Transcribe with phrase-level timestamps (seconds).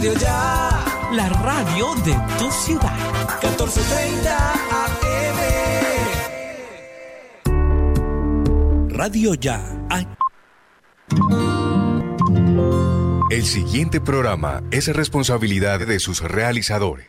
[0.00, 0.70] Radio Ya.
[1.12, 2.96] La radio de tu ciudad.
[3.42, 5.36] 1430 AM.
[8.96, 9.60] Radio Ya.
[13.30, 17.08] El siguiente programa es responsabilidad de sus realizadores.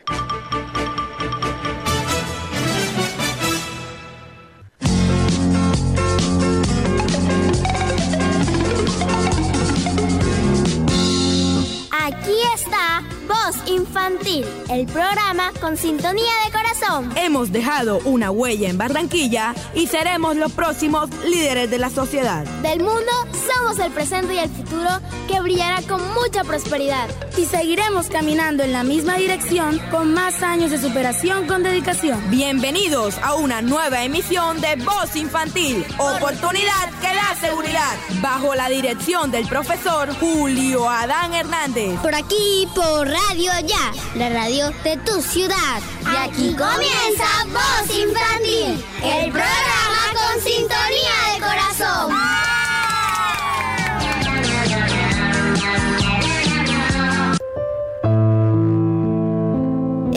[15.62, 17.12] Con sintonía de corazón.
[17.16, 22.44] Hemos dejado una huella en Barranquilla y seremos los próximos líderes de la sociedad.
[22.62, 23.12] Del mundo
[23.46, 24.88] somos el presente y el futuro
[25.32, 27.08] que brillará con mucha prosperidad.
[27.38, 32.20] Y seguiremos caminando en la misma dirección con más años de superación con dedicación.
[32.30, 39.30] Bienvenidos a una nueva emisión de Voz Infantil, oportunidad que da seguridad, bajo la dirección
[39.30, 41.98] del profesor Julio Adán Hernández.
[42.00, 45.80] Por aquí, por Radio Ya, la radio de tu ciudad.
[46.12, 52.31] Y aquí comienza Voz Infantil, el programa con sintonía de corazón.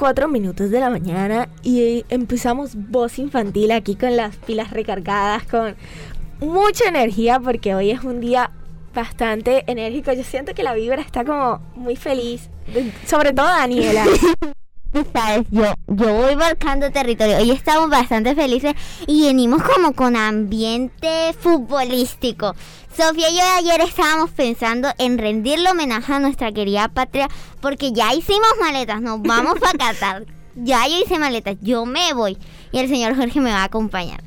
[0.00, 5.76] Cuatro minutos de la mañana y empezamos voz infantil aquí con las pilas recargadas, con
[6.40, 8.50] mucha energía porque hoy es un día
[8.94, 10.10] bastante enérgico.
[10.14, 12.48] Yo siento que la vibra está como muy feliz,
[13.06, 14.06] sobre todo Daniela.
[15.52, 17.36] Yo, yo voy marcando territorio.
[17.36, 18.74] Hoy estamos bastante felices
[19.06, 22.56] y venimos como con ambiente futbolístico.
[22.96, 27.28] Sofía y yo ayer estábamos pensando en rendirle homenaje a nuestra querida patria
[27.60, 30.26] porque ya hicimos maletas, nos vamos para Qatar.
[30.56, 32.36] Ya yo hice maletas, yo me voy
[32.72, 34.20] y el señor Jorge me va a acompañar.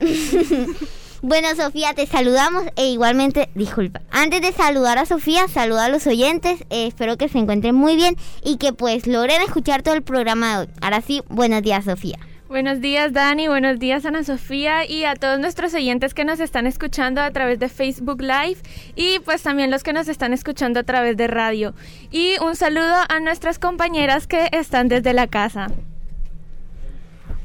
[1.22, 6.06] bueno, Sofía, te saludamos e igualmente, disculpa, antes de saludar a Sofía, saluda a los
[6.06, 10.02] oyentes, eh, espero que se encuentren muy bien y que pues logren escuchar todo el
[10.02, 10.68] programa de hoy.
[10.80, 12.18] Ahora sí, buenos días, Sofía.
[12.52, 16.66] Buenos días Dani, buenos días Ana Sofía y a todos nuestros oyentes que nos están
[16.66, 18.58] escuchando a través de Facebook Live
[18.94, 21.72] y pues también los que nos están escuchando a través de radio.
[22.10, 25.68] Y un saludo a nuestras compañeras que están desde la casa.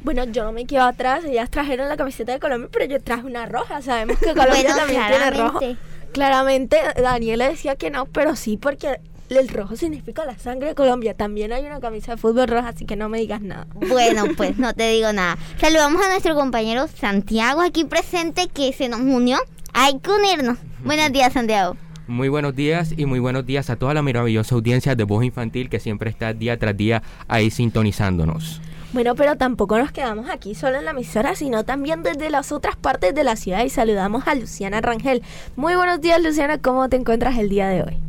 [0.02, 3.24] Bueno, yo no me quedo atrás, ellas trajeron la camiseta de Colombia, pero yo traje
[3.24, 5.60] una roja, sabemos que Colombia también tiene rojo.
[6.12, 9.00] Claramente Daniela decía que no, pero sí porque
[9.36, 11.14] el rojo significa la sangre de Colombia.
[11.14, 13.66] También hay una camisa de fútbol roja, así que no me digas nada.
[13.74, 15.36] Bueno, pues no te digo nada.
[15.58, 19.38] Saludamos a nuestro compañero Santiago aquí presente que se nos unió.
[19.74, 20.58] Hay que unirnos.
[20.84, 21.76] Buenos días, Santiago.
[22.06, 25.68] Muy buenos días y muy buenos días a toda la maravillosa audiencia de Voz Infantil
[25.68, 28.62] que siempre está día tras día ahí sintonizándonos.
[28.94, 32.76] Bueno, pero tampoco nos quedamos aquí solo en la emisora, sino también desde las otras
[32.76, 35.22] partes de la ciudad y saludamos a Luciana Rangel.
[35.56, 38.07] Muy buenos días, Luciana, ¿cómo te encuentras el día de hoy?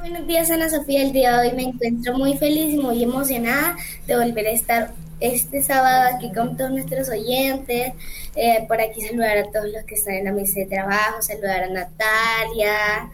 [0.00, 3.76] Buenos días Ana Sofía, el día de hoy me encuentro muy feliz y muy emocionada
[4.06, 7.92] de volver a estar este sábado aquí con todos nuestros oyentes,
[8.34, 11.64] eh, por aquí saludar a todos los que están en la mesa de trabajo, saludar
[11.64, 13.10] a Natalia,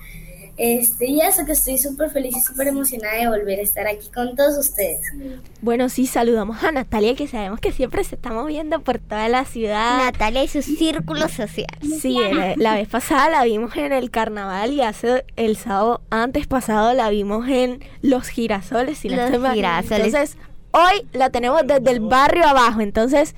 [0.57, 4.09] este, y eso que estoy súper feliz y súper emocionada de volver a estar aquí
[4.09, 5.01] con todos ustedes.
[5.61, 9.45] Bueno, sí, saludamos a Natalia, que sabemos que siempre se está moviendo por toda la
[9.45, 9.99] ciudad.
[9.99, 11.67] Natalia y su círculo social.
[12.01, 12.19] Sí,
[12.57, 17.11] la, vez pasada la vimos en el carnaval y hace el sábado antes pasado la
[17.11, 19.05] vimos en Los Girasoles.
[19.05, 20.07] y los Girasoles.
[20.07, 20.39] Entonces,
[20.71, 22.81] hoy la tenemos desde el barrio abajo.
[22.81, 23.35] Entonces,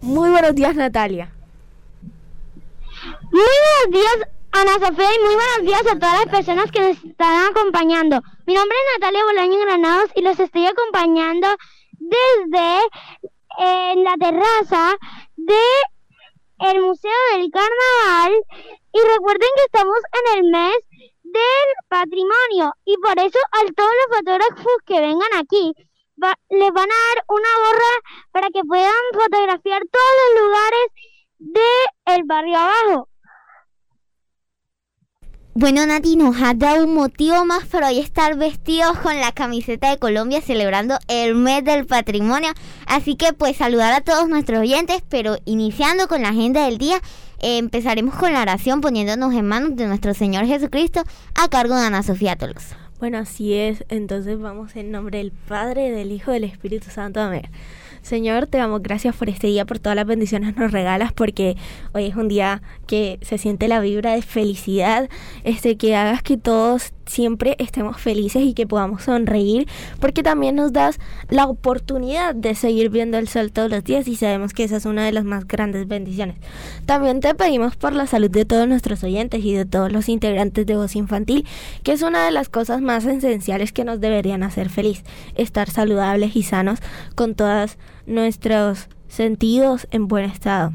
[0.00, 1.30] muy buenos días, Natalia.
[3.30, 3.42] Muy
[3.86, 7.46] buenos días Ana Sofía y muy buenos días a todas las personas que nos están
[7.46, 8.20] acompañando.
[8.44, 11.46] Mi nombre es Natalia Bolaño Granados y los estoy acompañando
[11.92, 12.80] desde
[13.58, 14.96] en la terraza
[15.36, 15.62] de
[16.70, 18.32] el Museo del Carnaval
[18.92, 20.76] y recuerden que estamos en el mes
[21.22, 25.72] del patrimonio y por eso a todos los fotógrafos que vengan aquí
[26.48, 27.94] les van a dar una gorra
[28.32, 30.86] para que puedan fotografiar todos los lugares
[31.38, 33.08] del el barrio abajo.
[35.60, 39.90] Bueno, Nati, nos ha dado un motivo más para hoy estar vestidos con la camiseta
[39.90, 42.50] de Colombia celebrando el mes del patrimonio.
[42.86, 47.00] Así que pues saludar a todos nuestros oyentes, pero iniciando con la agenda del día,
[47.40, 51.02] eh, empezaremos con la oración poniéndonos en manos de nuestro Señor Jesucristo
[51.34, 52.78] a cargo de Ana Sofía Tolosa.
[53.00, 53.84] Bueno, así es.
[53.88, 57.20] Entonces vamos en nombre del Padre, del Hijo, del Espíritu Santo.
[57.20, 57.50] Amén.
[58.08, 61.58] Señor, te damos gracias por este día, por todas las bendiciones nos regalas, porque
[61.92, 65.10] hoy es un día que se siente la vibra de felicidad,
[65.44, 69.66] este que hagas que todos siempre estemos felices y que podamos sonreír,
[70.00, 74.16] porque también nos das la oportunidad de seguir viendo el sol todos los días y
[74.16, 76.36] sabemos que esa es una de las más grandes bendiciones.
[76.86, 80.66] También te pedimos por la salud de todos nuestros oyentes y de todos los integrantes
[80.66, 81.46] de Voz Infantil,
[81.82, 85.02] que es una de las cosas más esenciales que nos deberían hacer feliz,
[85.34, 86.80] estar saludables y sanos
[87.14, 90.72] con todos nuestros sentidos en buen estado.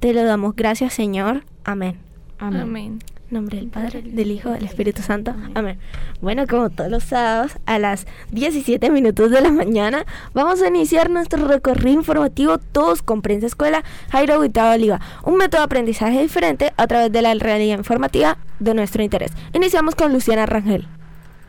[0.00, 1.44] Te lo damos gracias, Señor.
[1.64, 1.96] Amén.
[2.38, 2.98] Amén.
[3.30, 5.34] Nombre del Padre, del Hijo, del Espíritu Santo.
[5.54, 5.78] Amén.
[6.20, 10.04] Bueno, como todos los sábados, a las 17 minutos de la mañana,
[10.34, 15.00] vamos a iniciar nuestro recorrido informativo todos con Prensa Escuela Jairo Gustavo Oliva.
[15.24, 19.32] Un método de aprendizaje diferente a través de la realidad informativa de nuestro interés.
[19.52, 20.88] Iniciamos con Luciana Rangel.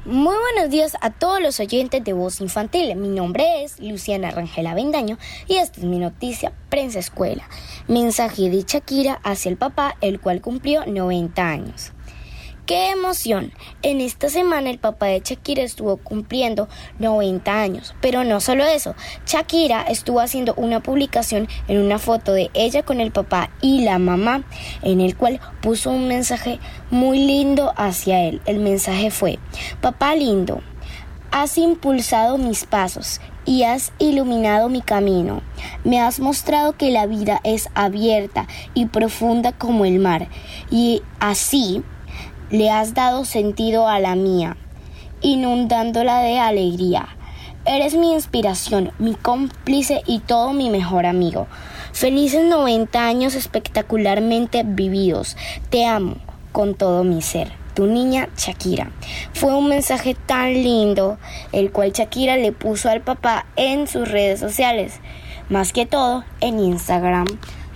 [0.06, 2.96] Muy buenos días a todos los oyentes de Voz Infantil.
[2.96, 7.44] Mi nombre es Luciana Rangela Bendaño y esta es mi noticia Prensa Escuela.
[7.90, 11.92] Mensaje de Shakira hacia el papá, el cual cumplió 90 años.
[12.70, 13.52] ¡Qué emoción!
[13.82, 16.68] En esta semana el papá de Shakira estuvo cumpliendo
[17.00, 17.96] 90 años.
[18.00, 18.94] Pero no solo eso,
[19.26, 23.98] Shakira estuvo haciendo una publicación en una foto de ella con el papá y la
[23.98, 24.44] mamá,
[24.84, 26.60] en el cual puso un mensaje
[26.92, 28.40] muy lindo hacia él.
[28.46, 29.40] El mensaje fue,
[29.82, 30.62] papá lindo,
[31.32, 35.42] has impulsado mis pasos y has iluminado mi camino.
[35.84, 40.28] Me has mostrado que la vida es abierta y profunda como el mar.
[40.70, 41.84] Y así
[42.52, 44.58] le has dado sentido a la mía,
[45.22, 47.10] inundándola de alegría.
[47.66, 51.48] Eres mi inspiración, mi cómplice y todo mi mejor amigo.
[51.92, 55.38] Felices 90 años espectacularmente vividos.
[55.70, 56.16] Te amo
[56.52, 57.52] con todo mi ser.
[57.76, 58.92] Tu niña Shakira.
[59.34, 61.18] Fue un mensaje tan lindo,
[61.52, 65.00] el cual Shakira le puso al papá en sus redes sociales,
[65.50, 67.28] más que todo en Instagram.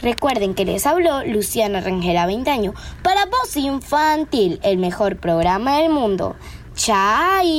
[0.04, 5.90] Recuerden que les habló Luciana Rangel 20 años para Voz Infantil, el mejor programa del
[5.92, 6.36] mundo.
[6.76, 7.50] ¡Chai!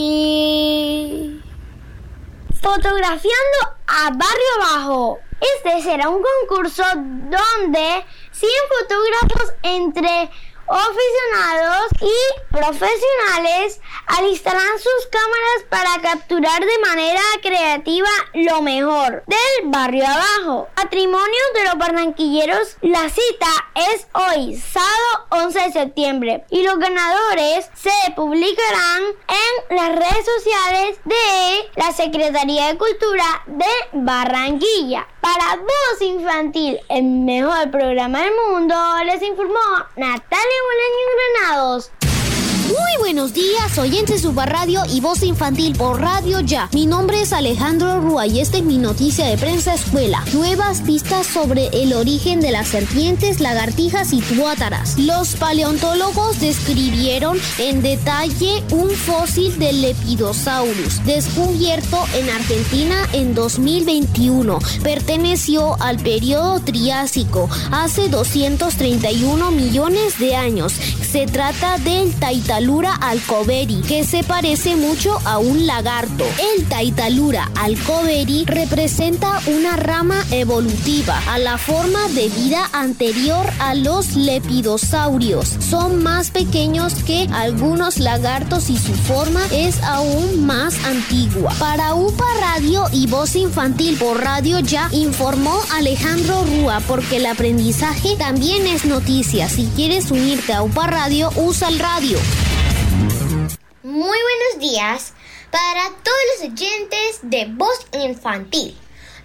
[2.61, 5.21] Fotografiando a Barrio Bajo.
[5.57, 10.29] Este será un concurso donde 100 fotógrafos entre
[10.69, 20.05] aficionados y profesionales alistarán sus cámaras para capturar de manera creativa lo mejor del barrio
[20.07, 20.69] abajo.
[20.75, 23.47] Patrimonio de los barranquilleros, la cita
[23.93, 30.99] es hoy, sábado 11 de septiembre, y los ganadores se publicarán en las redes sociales
[31.05, 35.07] de la Secretaría de Cultura de Barranquilla.
[35.25, 38.75] Para Voz Infantil, el mejor programa del mundo,
[39.07, 39.55] les informó
[39.97, 41.07] Natalia Bolaño
[41.41, 41.91] Granados.
[42.67, 46.71] Muy buenos días, oyentes Radio y voz infantil por Radio Ya.
[46.73, 50.25] Mi nombre es Alejandro Rúa y esta es mi noticia de prensa escuela.
[50.33, 54.99] Nuevas pistas sobre el origen de las serpientes, lagartijas y tuátaras.
[54.99, 64.59] Los paleontólogos describieron en detalle un fósil del Lepidosaurus descubierto en Argentina en 2021.
[64.83, 70.73] Perteneció al periodo Triásico, hace 231 millones de años.
[70.73, 72.15] Se trata del
[72.55, 76.25] Taitalura alcoveri, que se parece mucho a un lagarto.
[76.55, 84.15] El Taitalura alcoveri representa una rama evolutiva a la forma de vida anterior a los
[84.15, 85.49] lepidosaurios.
[85.59, 91.53] Son más pequeños que algunos lagartos y su forma es aún más antigua.
[91.59, 98.15] Para UPA Radio y Voz Infantil por Radio Ya informó Alejandro Rúa porque el aprendizaje
[98.17, 99.49] también es noticia.
[99.49, 102.17] Si quieres unirte a UPA Radio, usa el radio.
[103.85, 105.13] Muy buenos días
[105.51, 108.75] para todos los oyentes de Voz Infantil.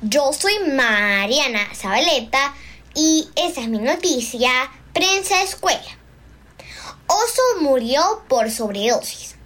[0.01, 2.53] Yo soy Mariana Zabaleta
[2.93, 4.51] y esa es mi noticia
[4.91, 5.97] Prensa Escuela.
[7.07, 9.37] Oso murió por sobredosis.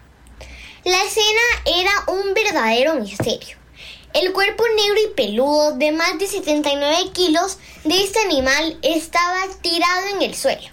[0.83, 3.55] La escena era un verdadero misterio.
[4.15, 10.07] El cuerpo negro y peludo de más de 79 kilos de este animal estaba tirado
[10.15, 10.69] en el suelo.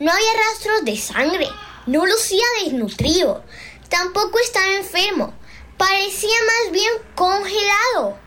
[0.00, 1.48] No había rastros de sangre,
[1.86, 3.44] no lucía desnutrido,
[3.88, 5.32] Tampoco estaba enfermo,
[5.76, 8.18] parecía más bien congelado.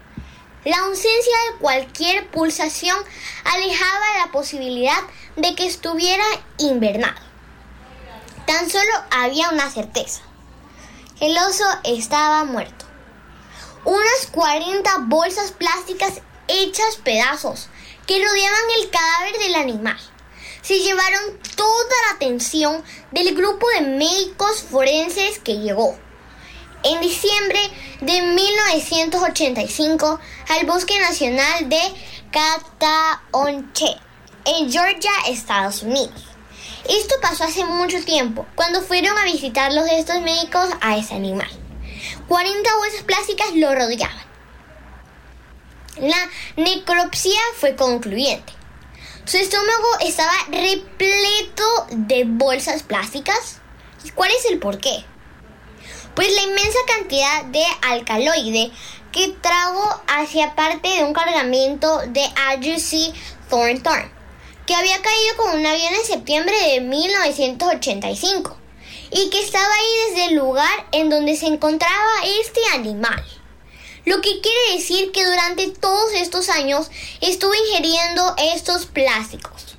[0.63, 2.97] La ausencia de cualquier pulsación
[3.43, 5.01] alejaba la posibilidad
[5.35, 6.23] de que estuviera
[6.57, 7.19] invernado.
[8.45, 10.21] Tan solo había una certeza.
[11.19, 12.85] El oso estaba muerto.
[13.83, 17.67] Unas 40 bolsas plásticas hechas pedazos
[18.07, 19.99] que rodeaban el cadáver del animal.
[20.61, 25.97] Se llevaron toda la atención del grupo de médicos forenses que llegó.
[26.83, 27.59] En diciembre
[28.01, 31.81] de 1985 al Bosque Nacional de
[32.31, 33.97] Cataonche,
[34.45, 36.23] en Georgia, Estados Unidos.
[36.87, 41.49] Esto pasó hace mucho tiempo, cuando fueron a visitar los estos médicos a ese animal.
[42.27, 44.29] 40 bolsas plásticas lo rodeaban.
[45.97, 48.58] La necropsia fue concluyente.
[49.29, 53.59] Su estómago estaba repleto de bolsas plásticas.
[54.03, 55.05] ¿Y cuál es el porqué?
[56.15, 58.71] Pues la inmensa cantidad de alcaloide
[59.11, 63.13] que trago hacia parte de un cargamento de AUC
[63.51, 64.11] Thornton,
[64.65, 68.57] que había caído con un avión en septiembre de 1985
[69.11, 73.23] y que estaba ahí desde el lugar en donde se encontraba este animal.
[74.09, 76.89] Lo que quiere decir que durante todos estos años
[77.21, 79.77] estuvo ingiriendo estos plásticos.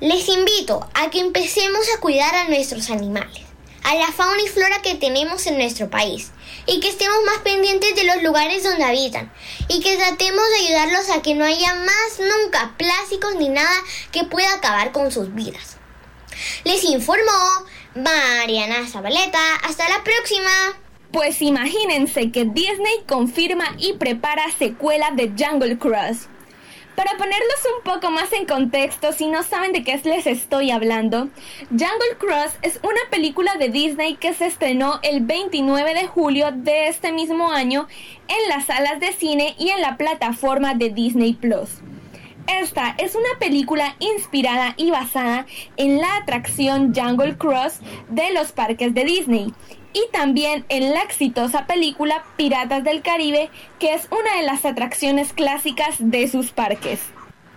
[0.00, 3.44] Les invito a que empecemos a cuidar a nuestros animales,
[3.84, 6.32] a la fauna y flora que tenemos en nuestro país,
[6.66, 9.32] y que estemos más pendientes de los lugares donde habitan,
[9.68, 13.76] y que tratemos de ayudarlos a que no haya más nunca plásticos ni nada
[14.10, 15.76] que pueda acabar con sus vidas.
[16.64, 17.64] Les informó
[17.94, 19.54] Mariana Zabaleta.
[19.62, 20.83] Hasta la próxima.
[21.14, 26.28] Pues imagínense que Disney confirma y prepara secuela de Jungle Cruise.
[26.96, 31.28] Para ponerlos un poco más en contexto, si no saben de qué les estoy hablando,
[31.70, 36.88] Jungle Cruise es una película de Disney que se estrenó el 29 de julio de
[36.88, 37.86] este mismo año
[38.26, 41.78] en las salas de cine y en la plataforma de Disney Plus.
[42.48, 47.78] Esta es una película inspirada y basada en la atracción Jungle Cruise
[48.08, 49.54] de los parques de Disney
[49.94, 53.48] y también en la exitosa película Piratas del Caribe,
[53.78, 57.00] que es una de las atracciones clásicas de sus parques.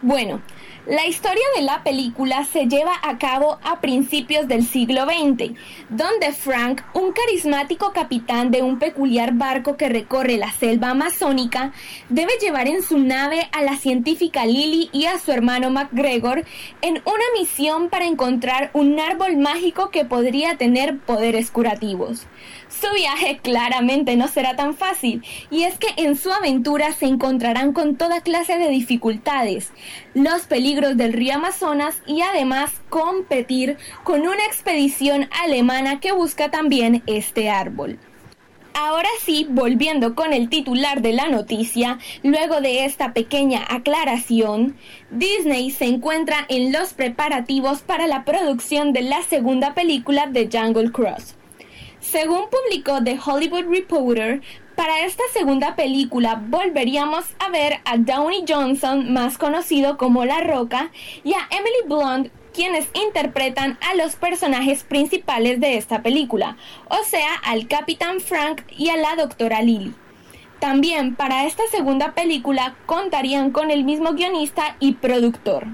[0.01, 0.41] Bueno,
[0.87, 5.51] la historia de la película se lleva a cabo a principios del siglo XX,
[5.89, 11.73] donde Frank, un carismático capitán de un peculiar barco que recorre la selva amazónica,
[12.07, 16.45] debe llevar en su nave a la científica Lily y a su hermano MacGregor
[16.81, 22.27] en una misión para encontrar un árbol mágico que podría tener poderes curativos.
[22.79, 27.73] Su viaje claramente no será tan fácil, y es que en su aventura se encontrarán
[27.73, 29.71] con toda clase de dificultades,
[30.13, 37.01] los peligros del río Amazonas y además competir con una expedición alemana que busca también
[37.07, 37.97] este árbol.
[38.75, 44.77] Ahora sí, volviendo con el titular de la noticia, luego de esta pequeña aclaración,
[45.09, 50.91] Disney se encuentra en los preparativos para la producción de la segunda película de Jungle
[50.91, 51.37] Cruise.
[52.11, 54.41] Según publicó The Hollywood Reporter,
[54.77, 60.89] para esta segunda película volveríamos a ver a Downey Johnson, más conocido como La Roca,
[61.25, 66.55] y a Emily Blunt, quienes interpretan a los personajes principales de esta película,
[66.87, 69.93] o sea, al Capitán Frank y a la Doctora Lily.
[70.59, 75.67] También para esta segunda película contarían con el mismo guionista y productor.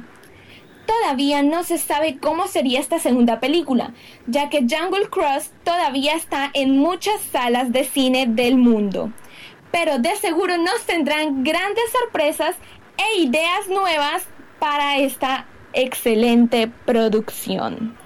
[0.85, 3.93] Todavía no se sabe cómo sería esta segunda película,
[4.27, 9.11] ya que Jungle Cruise todavía está en muchas salas de cine del mundo.
[9.71, 12.55] Pero de seguro nos tendrán grandes sorpresas
[12.97, 14.25] e ideas nuevas
[14.59, 17.97] para esta excelente producción.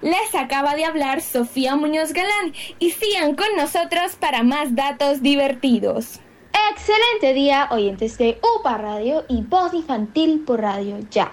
[0.00, 6.20] Les acaba de hablar Sofía Muñoz Galán y sigan con nosotros para más datos divertidos.
[6.70, 11.32] Excelente día, oyentes de UPA Radio y Voz Infantil por Radio Ya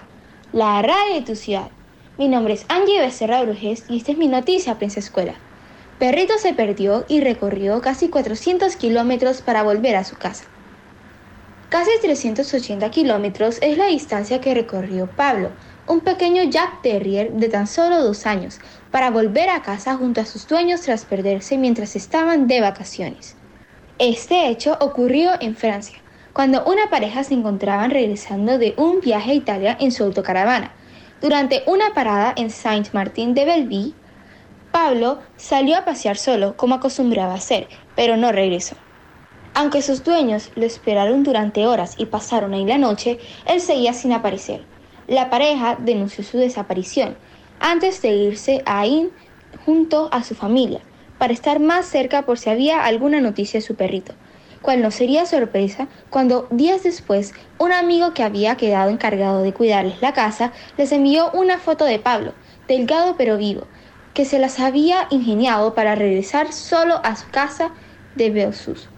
[0.52, 1.70] la radio de tu ciudad.
[2.18, 5.34] Mi nombre es Angie Becerra Brujes y esta es mi noticia, Prensa Escuela.
[6.00, 10.44] Perrito se perdió y recorrió casi 400 kilómetros para volver a su casa.
[11.68, 15.50] Casi 380 kilómetros es la distancia que recorrió Pablo,
[15.86, 18.58] un pequeño Jack Terrier de tan solo dos años,
[18.90, 23.36] para volver a casa junto a sus dueños tras perderse mientras estaban de vacaciones.
[23.98, 25.99] Este hecho ocurrió en Francia,
[26.32, 30.72] cuando una pareja se encontraban regresando de un viaje a Italia en su autocaravana.
[31.20, 33.94] Durante una parada en Saint-Martin de Belleville,
[34.70, 38.76] Pablo salió a pasear solo, como acostumbraba hacer, pero no regresó.
[39.54, 44.12] Aunque sus dueños lo esperaron durante horas y pasaron ahí la noche, él seguía sin
[44.12, 44.62] aparecer.
[45.08, 47.16] La pareja denunció su desaparición
[47.58, 49.10] antes de irse a In
[49.66, 50.80] junto a su familia,
[51.18, 54.14] para estar más cerca por si había alguna noticia de su perrito
[54.62, 60.00] cual no sería sorpresa cuando días después un amigo que había quedado encargado de cuidarles
[60.02, 62.34] la casa les envió una foto de Pablo,
[62.68, 63.66] delgado pero vivo,
[64.14, 67.70] que se las había ingeniado para regresar solo a su casa
[68.16, 68.88] de Belsus.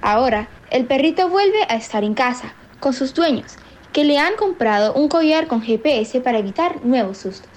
[0.00, 3.56] Ahora, el perrito vuelve a estar en casa, con sus dueños,
[3.92, 7.50] que le han comprado un collar con GPS para evitar nuevos sustos.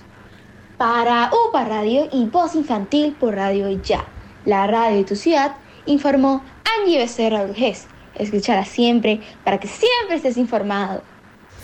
[0.77, 4.05] Para UPA Radio y Voz Infantil por Radio Ya,
[4.45, 6.43] la radio de tu ciudad, informó
[6.75, 7.85] Angie Becerra Urgés.
[8.15, 11.01] Escúchala siempre para que siempre estés informado.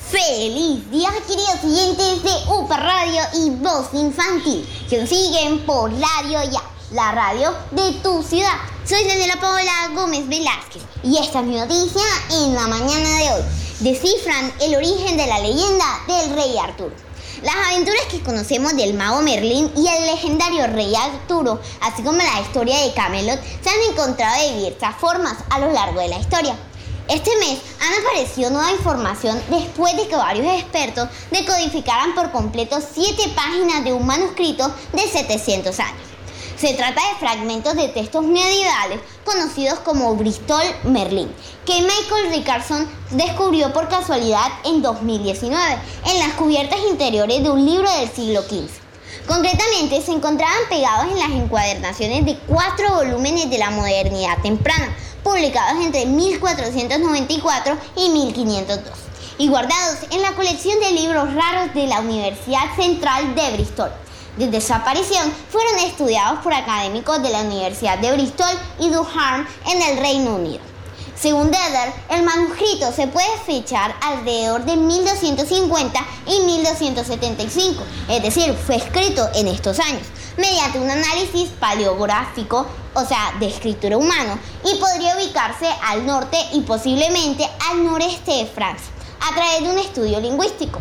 [0.10, 4.68] ¡Feliz día, queridos oyentes de UPA Radio y Voz Infantil!
[4.90, 8.58] Que nos siguen por Radio Ya, la radio de tu ciudad.
[8.86, 13.42] Soy Daniela Paola Gómez Velázquez y esta es mi noticia en la mañana de hoy.
[13.80, 16.94] Descifran el origen de la leyenda del rey Arturo.
[17.44, 22.40] Las aventuras que conocemos del mago Merlín y el legendario rey Arturo, así como la
[22.40, 26.56] historia de Camelot, se han encontrado de diversas formas a lo largo de la historia.
[27.10, 33.24] Este mes han aparecido nueva información después de que varios expertos decodificaran por completo siete
[33.36, 36.13] páginas de un manuscrito de 700 años.
[36.64, 41.30] Se trata de fragmentos de textos medievales conocidos como Bristol Merlin,
[41.66, 47.92] que Michael Rickardson descubrió por casualidad en 2019 en las cubiertas interiores de un libro
[47.92, 48.70] del siglo XV.
[49.28, 55.84] Concretamente, se encontraban pegados en las encuadernaciones de cuatro volúmenes de la modernidad temprana, publicados
[55.84, 58.98] entre 1494 y 1502,
[59.38, 63.92] y guardados en la colección de libros raros de la Universidad Central de Bristol.
[64.38, 68.50] Desde su aparición fueron estudiados por académicos de la Universidad de Bristol
[68.80, 70.60] y Durham en el Reino Unido.
[71.16, 78.78] Según Deder, el manuscrito se puede fechar alrededor de 1250 y 1275, es decir, fue
[78.78, 85.16] escrito en estos años, mediante un análisis paleográfico, o sea, de escritura humano, y podría
[85.16, 90.80] ubicarse al norte y posiblemente al noreste de Francia, a través de un estudio lingüístico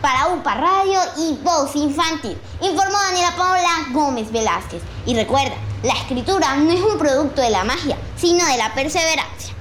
[0.00, 2.36] para UPA Radio y Voz Infantil.
[2.60, 4.82] Informó Daniela Paola Gómez Velázquez.
[5.06, 9.54] Y recuerda, la escritura no es un producto de la magia, sino de la perseverancia.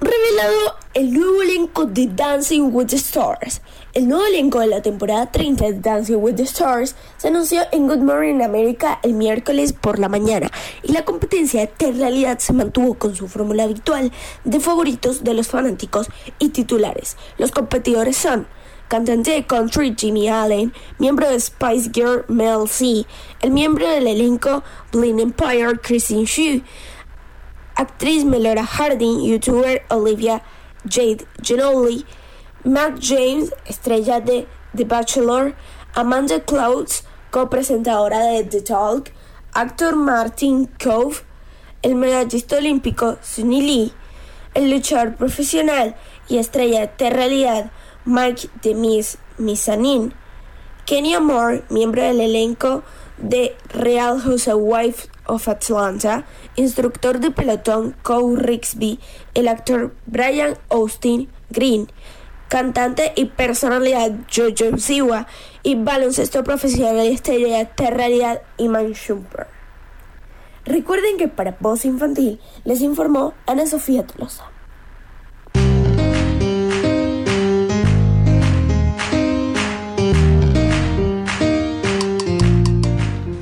[0.00, 3.60] Revelado el nuevo elenco de Dancing with the Stars.
[3.94, 7.86] El nuevo elenco de la temporada 30 de Dancing with the Stars se anunció en
[7.86, 10.50] Good Morning America el miércoles por la mañana
[10.82, 14.10] y la competencia de realidad se mantuvo con su fórmula habitual
[14.42, 16.08] de favoritos de los fanáticos
[16.40, 17.16] y titulares.
[17.38, 18.48] Los competidores son
[18.88, 23.06] cantante de country Jimmy Allen, miembro de Spice Girl Mel C,
[23.40, 26.64] el miembro del elenco Blind Empire Christine Xu,
[27.76, 30.42] actriz Melora Harding, youtuber Olivia
[30.84, 32.04] Jade Genoli,
[32.64, 35.54] Matt James, estrella de The Bachelor,
[35.94, 39.12] Amanda Clouds, copresentadora de The Talk,
[39.54, 41.22] actor Martin Cove,
[41.82, 43.92] el medallista olímpico Sunny Lee,
[44.54, 45.96] el luchador profesional
[46.28, 47.70] y estrella de realidad
[48.04, 50.14] Mike Demis Misanin,
[50.84, 52.82] Kenya Moore, miembro del elenco
[53.18, 56.24] de Real Housewives of Atlanta,
[56.58, 58.98] instructor de pelotón Cole Rixby,
[59.34, 61.88] el actor Brian Austin Green,
[62.48, 65.26] cantante y personalidad Jojo Siwa
[65.62, 69.46] y baloncesto profesional y estrella de realidad Iman Shumper.
[70.64, 74.44] Recuerden que para Voz Infantil les informó Ana Sofía Tolosa.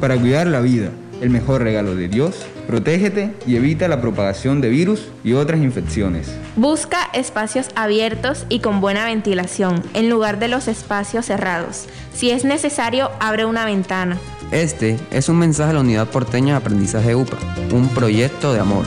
[0.01, 4.69] Para cuidar la vida, el mejor regalo de Dios, protégete y evita la propagación de
[4.69, 6.31] virus y otras infecciones.
[6.57, 11.87] Busca espacios abiertos y con buena ventilación en lugar de los espacios cerrados.
[12.15, 14.19] Si es necesario, abre una ventana.
[14.53, 17.37] Este es un mensaje de la Unidad Porteña de Aprendizaje UPA,
[17.73, 18.87] un proyecto de amor.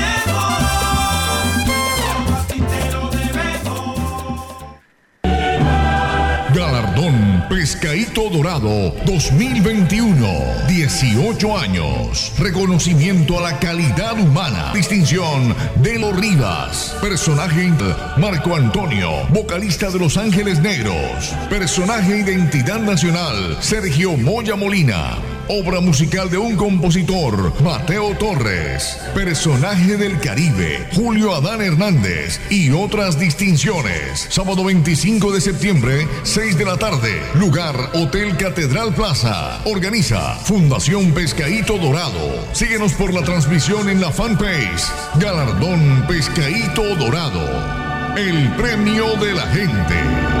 [7.61, 10.67] Pescadito Dorado 2021.
[10.67, 12.33] 18 años.
[12.39, 14.71] Reconocimiento a la calidad humana.
[14.73, 16.97] Distinción de los Rivas.
[16.99, 17.71] Personaje
[18.17, 21.35] Marco Antonio, vocalista de Los Ángeles Negros.
[21.51, 25.19] Personaje Identidad Nacional Sergio Moya Molina.
[25.53, 28.97] Obra musical de un compositor, Mateo Torres.
[29.13, 32.39] Personaje del Caribe, Julio Adán Hernández.
[32.49, 34.27] Y otras distinciones.
[34.29, 37.21] Sábado 25 de septiembre, 6 de la tarde.
[37.35, 39.59] Lugar Hotel Catedral Plaza.
[39.65, 42.47] Organiza Fundación Pescaíto Dorado.
[42.53, 44.85] Síguenos por la transmisión en la fanpage.
[45.19, 48.15] Galardón Pescaíto Dorado.
[48.15, 50.40] El premio de la gente.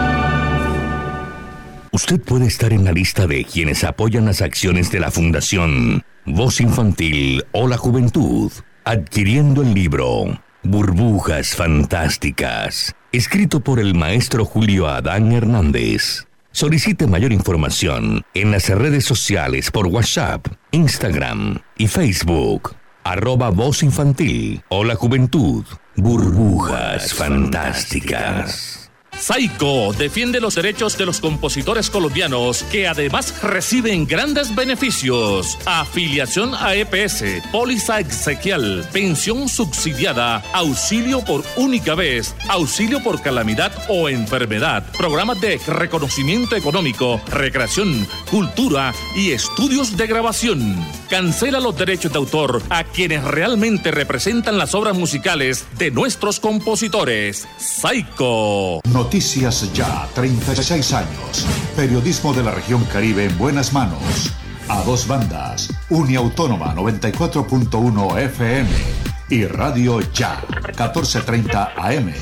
[1.93, 6.61] Usted puede estar en la lista de quienes apoyan las acciones de la Fundación Voz
[6.61, 8.49] Infantil o la Juventud,
[8.85, 16.27] adquiriendo el libro Burbujas Fantásticas, escrito por el maestro Julio Adán Hernández.
[16.53, 22.73] Solicite mayor información en las redes sociales por WhatsApp, Instagram y Facebook.
[23.03, 25.65] Arroba Voz Infantil o la Juventud.
[25.97, 28.80] Burbujas Fantásticas.
[29.21, 35.59] Saico defiende los derechos de los compositores colombianos que además reciben grandes beneficios.
[35.67, 44.09] Afiliación a EPS, póliza exequial, pensión subsidiada, auxilio por única vez, auxilio por calamidad o
[44.09, 51.00] enfermedad, programas de reconocimiento económico, recreación, cultura y estudios de grabación.
[51.11, 57.45] Cancela los derechos de autor a quienes realmente representan las obras musicales de nuestros compositores.
[57.57, 58.79] Saico.
[58.93, 61.45] Noticias Ya, 36 años.
[61.75, 64.31] Periodismo de la región Caribe en buenas manos.
[64.69, 65.69] A dos bandas.
[65.89, 68.69] Uniautónoma 94.1 FM
[69.27, 70.41] y Radio Ya,
[70.77, 72.13] 14.30 AM.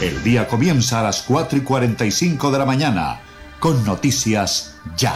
[0.00, 3.20] El día comienza a las 4 y 45 de la mañana
[3.60, 5.12] con Noticias Ya.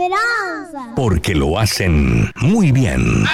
[0.00, 0.94] Esperanza.
[0.96, 3.24] Porque lo hacen muy bien.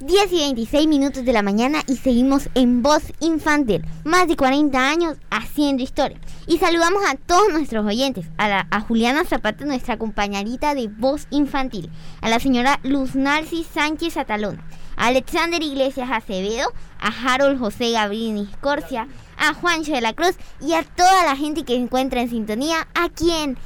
[0.00, 3.84] 10 y 26 minutos de la mañana y seguimos en Voz Infantil.
[4.04, 6.18] Más de 40 años haciendo historia.
[6.46, 8.24] Y saludamos a todos nuestros oyentes.
[8.38, 11.90] A, la, a Juliana Zapata, nuestra compañerita de Voz Infantil.
[12.22, 14.64] A la señora Luz Narcis Sánchez Atalona.
[14.96, 16.72] A Alexander Iglesias Acevedo.
[16.98, 19.08] A Harold José Gabriel Escorcia.
[19.38, 20.36] A Juancho de la Cruz.
[20.60, 23.58] Y a toda la gente que se encuentra en sintonía aquí en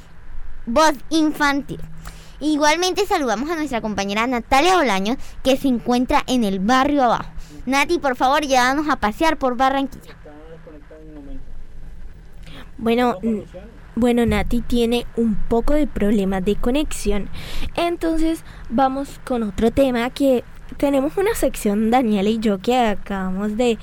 [0.65, 1.79] Voz Infantil.
[2.39, 7.31] Igualmente saludamos a nuestra compañera Natalia Bolaños que se encuentra en el barrio abajo.
[7.65, 10.15] Nati, por favor, llévanos a pasear por Barranquilla.
[12.77, 13.17] Bueno,
[13.95, 17.29] bueno, Nati tiene un poco de problemas de conexión.
[17.75, 23.77] Entonces vamos con otro tema que tenemos una sección, Daniela y yo, que acabamos de,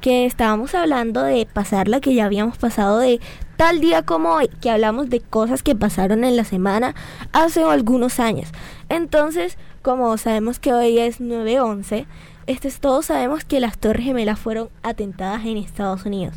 [0.00, 3.20] que estábamos hablando de pasar la que ya habíamos pasado de
[3.56, 6.94] tal día como hoy, que hablamos de cosas que pasaron en la semana
[7.32, 8.50] hace algunos años.
[8.88, 12.06] Entonces, como sabemos que hoy es 9-11,
[12.46, 16.34] este, todos sabemos que las Torres Gemelas fueron atentadas en Estados Unidos.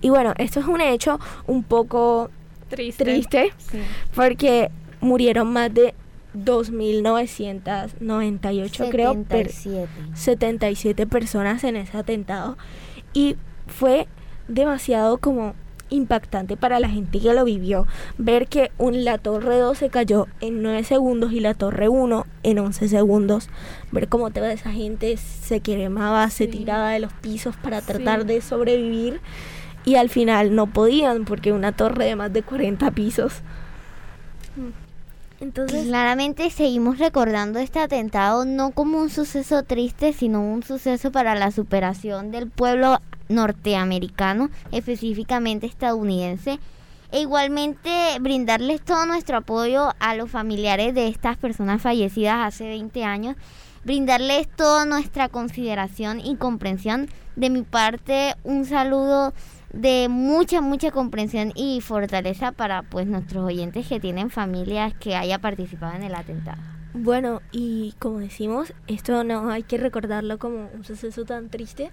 [0.00, 2.30] Y bueno, esto es un hecho un poco
[2.68, 3.52] triste,
[4.14, 5.94] porque murieron más de
[6.34, 9.24] 2.998 creo,
[10.14, 12.58] 77 personas en ese atentado.
[13.12, 13.36] Y
[13.66, 14.08] fue
[14.48, 15.54] demasiado como
[15.90, 17.86] impactante para la gente que lo vivió
[18.18, 22.26] ver que un, la torre 2 se cayó en 9 segundos y la torre 1
[22.42, 23.48] en 11 segundos.
[23.92, 28.40] Ver cómo toda esa gente se quemaba, se tiraba de los pisos para tratar de
[28.40, 29.20] sobrevivir
[29.84, 33.42] y al final no podían porque una torre de más de 40 pisos.
[35.40, 41.36] Entonces, claramente seguimos recordando este atentado no como un suceso triste, sino un suceso para
[41.36, 42.98] la superación del pueblo
[43.28, 46.58] norteamericano, específicamente estadounidense.
[47.12, 53.04] E igualmente brindarles todo nuestro apoyo a los familiares de estas personas fallecidas hace 20
[53.04, 53.36] años,
[53.84, 57.08] brindarles toda nuestra consideración y comprensión.
[57.36, 59.32] De mi parte, un saludo
[59.72, 65.38] de mucha, mucha comprensión y fortaleza para pues nuestros oyentes que tienen familias que haya
[65.38, 66.60] participado en el atentado.
[66.94, 71.90] Bueno, y como decimos, esto no hay que recordarlo como un suceso tan triste,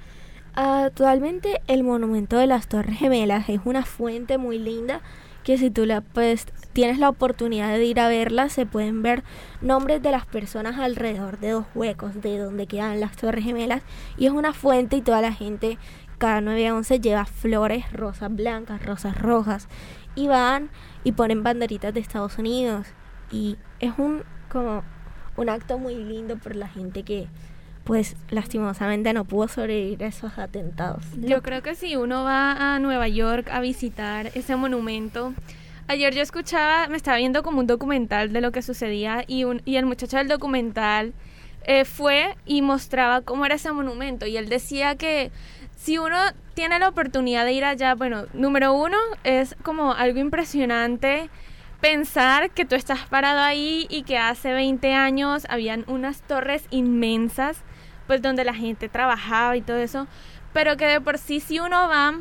[0.55, 5.01] Actualmente el monumento de las Torres Gemelas es una fuente muy linda
[5.43, 9.25] que si tú la pues tienes la oportunidad de ir a verla se pueden ver
[9.61, 13.81] nombres de las personas alrededor de dos huecos de donde quedan las Torres Gemelas
[14.17, 15.77] y es una fuente y toda la gente
[16.17, 19.67] cada 9 a 11 lleva flores rosas blancas, rosas rojas
[20.15, 20.69] y van
[21.04, 22.88] y ponen banderitas de Estados Unidos
[23.32, 24.84] y es un como
[25.38, 27.28] un acto muy lindo por la gente que
[27.84, 31.06] pues lastimosamente no pudo sobrevivir a esos atentados.
[31.17, 35.34] Yo creo que si uno va a Nueva York a visitar ese monumento,
[35.88, 39.62] ayer yo escuchaba, me estaba viendo como un documental de lo que sucedía y, un,
[39.65, 41.13] y el muchacho del documental
[41.67, 45.32] eh, fue y mostraba cómo era ese monumento y él decía que
[45.86, 46.17] si uno
[46.56, 51.30] tiene la oportunidad de ir allá, bueno, número uno es como algo impresionante
[51.80, 57.60] pensar que tú estás parado ahí y que hace 20 años habían unas torres inmensas
[58.08, 60.08] pues donde la gente trabajaba y todo eso,
[60.54, 62.15] pero que de por sí si uno va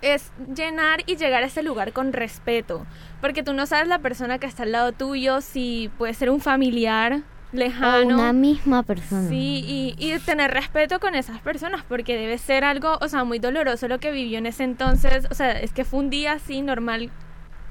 [0.00, 2.84] es llenar y llegar a ese lugar con respeto,
[3.20, 6.40] porque tú no sabes la persona que está al lado tuyo, si puede ser un
[6.40, 8.16] familiar lejano.
[8.16, 9.28] O una misma persona.
[9.28, 13.38] Sí, y, y, tener respeto con esas personas, porque debe ser algo, o sea, muy
[13.38, 16.62] doloroso lo que vivió en ese entonces, o sea, es que fue un día así
[16.62, 17.10] normal,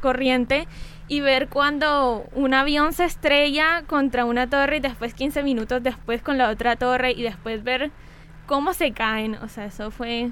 [0.01, 0.67] corriente,
[1.07, 6.21] y ver cuando un avión se estrella contra una torre y después 15 minutos después
[6.21, 7.91] con la otra torre y después ver
[8.45, 9.35] cómo se caen.
[9.35, 10.31] O sea, eso fue...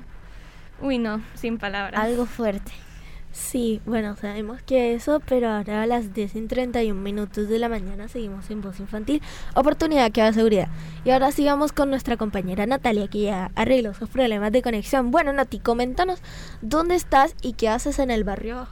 [0.82, 2.02] Uy, no, sin palabras.
[2.02, 2.72] Algo fuerte.
[3.32, 7.70] Sí, bueno, sabemos que eso, pero ahora a las 10 y 31 minutos de la
[7.70, 9.22] mañana seguimos en Voz Infantil,
[9.54, 10.68] oportunidad que da seguridad.
[11.06, 15.12] Y ahora sigamos con nuestra compañera Natalia, que ya arregló sus problemas de conexión.
[15.12, 16.22] Bueno, Nati, coméntanos
[16.62, 18.68] dónde estás y qué haces en el barrio.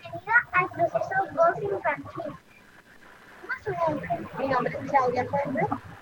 [0.00, 2.34] Bienvenida al proceso Voz Infantil.
[4.38, 5.93] Mi nombre es Claudia Fuentes.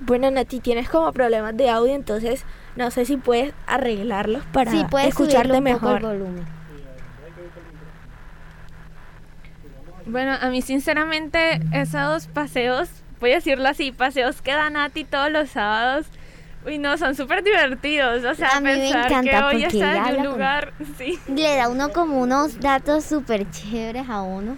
[0.00, 2.44] Bueno, Nati, tienes como problemas de audio, entonces
[2.76, 6.00] no sé si puedes arreglarlos para sí, puedes escucharte un mejor.
[6.00, 6.46] Poco el volumen.
[10.06, 12.88] Bueno, a mí sinceramente esos paseos,
[13.20, 16.06] voy a decirlo así, paseos que da Nati todos los sábados,
[16.64, 18.24] Uy, no, son súper divertidos.
[18.24, 20.72] O sea, a mí me encanta que hoy porque está en un con- lugar.
[20.96, 21.18] Sí.
[21.26, 24.56] Le da uno como unos datos súper chéveres a uno.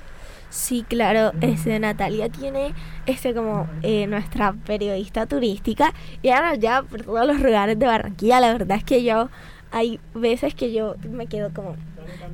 [0.54, 2.74] Sí, claro, este, Natalia tiene
[3.06, 8.38] este como eh, nuestra periodista turística y ahora ya por todos los lugares de Barranquilla,
[8.38, 9.30] la verdad es que yo
[9.72, 11.74] hay veces que yo me quedo como,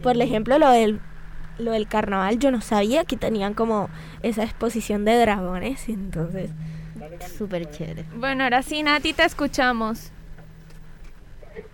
[0.03, 1.01] por ejemplo, lo del
[1.57, 3.89] lo del carnaval, yo no sabía que tenían como
[4.23, 6.51] esa exposición de dragones, entonces
[7.39, 8.05] súper chévere.
[8.17, 10.13] Bueno, ahora sí, Nati, te escuchamos.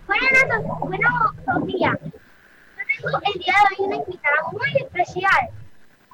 [0.07, 1.09] Bueno, bueno,
[1.45, 5.49] Sofía, yo tengo el día de hoy una invitada muy especial.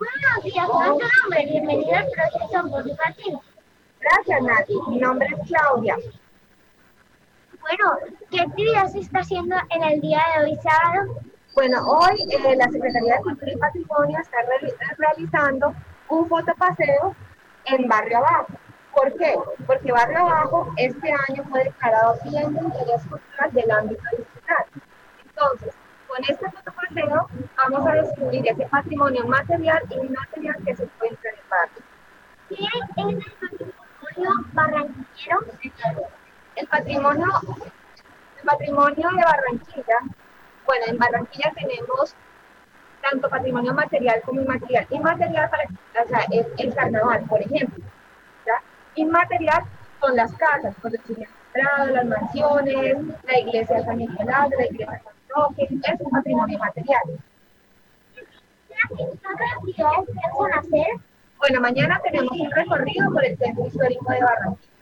[0.04, 1.46] Buenos días, ¿cuál es tu nombre?
[1.46, 3.42] Bienvenida al proceso Bonifacio.
[4.02, 4.74] Gracias, Nati.
[4.90, 5.96] Mi nombre es Claudia.
[7.62, 11.22] Bueno, ¿qué actividad se está haciendo en el día de hoy, sábado?
[11.56, 14.38] Bueno, hoy eh, la Secretaría de Cultura y Patrimonio está
[14.98, 15.74] realizando
[16.10, 17.16] un fotopaseo
[17.66, 18.48] en Barrio Abajo.
[18.94, 19.36] ¿Por qué?
[19.66, 24.66] Porque Barrio Abajo este año fue declarado bien de interés cultural del ámbito digital.
[25.24, 25.74] Entonces,
[26.14, 31.38] con este fotopaseo vamos a descubrir ese patrimonio material y inmaterial que se encuentra en
[31.38, 31.84] el barrio.
[32.50, 35.40] ¿Qué es el patrimonio barranquillero?
[36.56, 37.28] El patrimonio,
[38.38, 39.98] el patrimonio de Barranquilla,
[40.68, 42.16] bueno, en Barranquilla tenemos
[43.02, 44.86] tanto patrimonio material como inmaterial.
[44.92, 47.84] Inmaterial para, o sea, es el carnaval, por ejemplo.
[48.46, 48.62] ¿ya?
[48.96, 49.64] Inmaterial
[50.00, 55.00] son las casas, por decir, las mansiones, la iglesia de San Nicolás, la iglesia de
[55.00, 55.13] San
[55.58, 57.02] Es un patrimonio inmaterial.
[58.14, 60.88] ¿Qué piensan hacer?
[61.40, 64.74] Bueno, mañana tenemos un recorrido por el centro histórico de Barranquilla.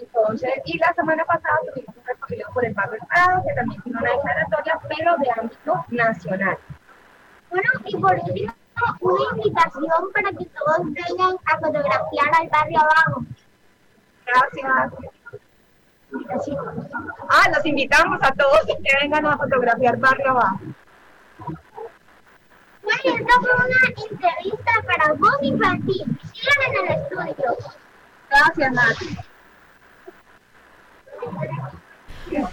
[0.00, 3.98] Entonces, y la semana pasada tuvimos un recorrido por el barrio Prado, que también tiene
[3.98, 6.58] una declaratoria, pero de ámbito nacional.
[7.50, 8.52] Bueno, y por último,
[9.00, 13.24] una invitación para que todos vengan a fotografiar al barrio abajo.
[14.26, 15.17] Gracias.
[17.28, 20.60] Ah, los invitamos a todos que vengan a fotografiar barrio abajo.
[22.82, 26.18] Bueno, esta fue una entrevista para Voz Infantil.
[26.32, 27.56] Sigan en el estudio.
[28.30, 29.18] Gracias, Nati.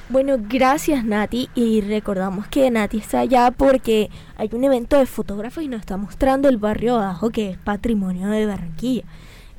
[0.10, 5.63] Bueno, gracias Nati y recordamos que Nati está allá porque hay un evento de fotógrafos
[5.63, 9.04] y nos está mostrando el barrio abajo que es patrimonio de Barranquilla.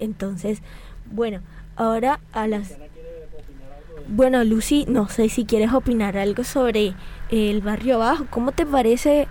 [0.00, 0.62] Entonces,
[1.10, 1.40] bueno,
[1.76, 2.76] ahora a las...
[4.08, 6.94] Bueno, Lucy, no sé si quieres opinar algo sobre
[7.30, 8.26] el barrio abajo.
[8.30, 9.28] ¿Cómo te parece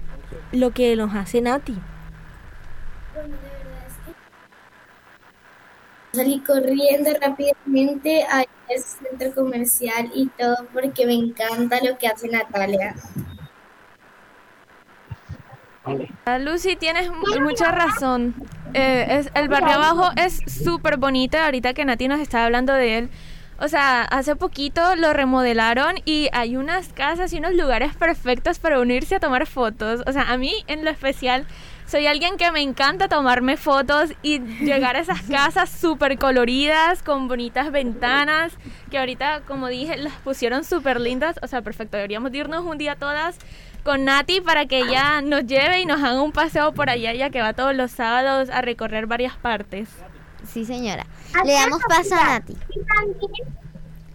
[0.51, 1.75] lo que nos hace Nati?
[6.15, 12.29] salí corriendo rápidamente a ese centro comercial y todo porque me encanta lo que hace
[12.29, 12.95] Natalia.
[16.39, 17.11] Lucy, tienes
[17.41, 18.33] mucha razón.
[18.73, 21.37] Eh, es, el barrio abajo es súper bonito.
[21.37, 23.09] Ahorita que Nati nos estaba hablando de él.
[23.57, 28.81] O sea, hace poquito lo remodelaron y hay unas casas y unos lugares perfectos para
[28.81, 30.01] unirse a tomar fotos.
[30.05, 31.47] O sea, a mí en lo especial
[31.85, 37.27] soy alguien que me encanta tomarme fotos y llegar a esas casas súper coloridas, con
[37.29, 38.53] bonitas ventanas,
[38.91, 41.39] que ahorita, como dije, las pusieron súper lindas.
[41.41, 43.37] O sea, perfecto, deberíamos irnos un día todas
[43.83, 47.29] con Nati para que ella nos lleve y nos haga un paseo por allá, ya
[47.29, 49.87] que va todos los sábados a recorrer varias partes.
[50.45, 51.05] Sí, señora.
[51.43, 52.53] Le damos paso a Nati.
[52.53, 53.31] Y también,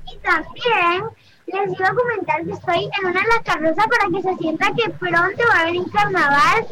[0.07, 1.05] y también
[1.47, 4.73] les iba a comentar que estoy en una de las carrozas para que se sienta
[4.75, 6.67] que pronto va a venir carnaval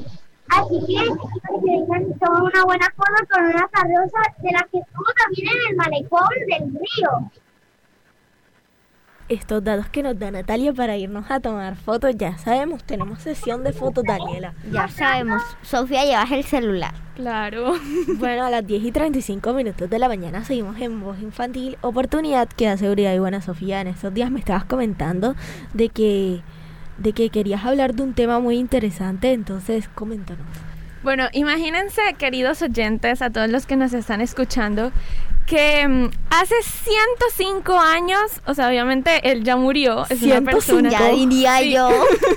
[0.48, 5.48] Así que, que tomar una buena foto con una carroza de la que estuvo también
[5.48, 7.30] en el malecón del río.
[9.28, 13.62] Estos datos que nos da Natalia para irnos a tomar fotos, ya sabemos, tenemos sesión
[13.62, 14.54] de fotos, Daniela.
[14.72, 16.94] Ya sabemos, Sofía, llevas el celular.
[17.14, 17.74] Claro.
[18.18, 22.48] Bueno, a las 10 y 35 minutos de la mañana seguimos en Voz Infantil, oportunidad
[22.48, 23.80] que da seguridad y buena Sofía.
[23.80, 25.34] En estos días me estabas comentando
[25.74, 26.42] de que
[26.96, 30.46] de que querías hablar de un tema muy interesante, entonces coméntanos.
[31.02, 34.90] Bueno, imagínense, queridos oyentes, a todos los que nos están escuchando,
[35.48, 40.90] que mm, hace 105 años, o sea, obviamente él ya murió, es una persona.
[40.90, 41.88] Ya diría yo.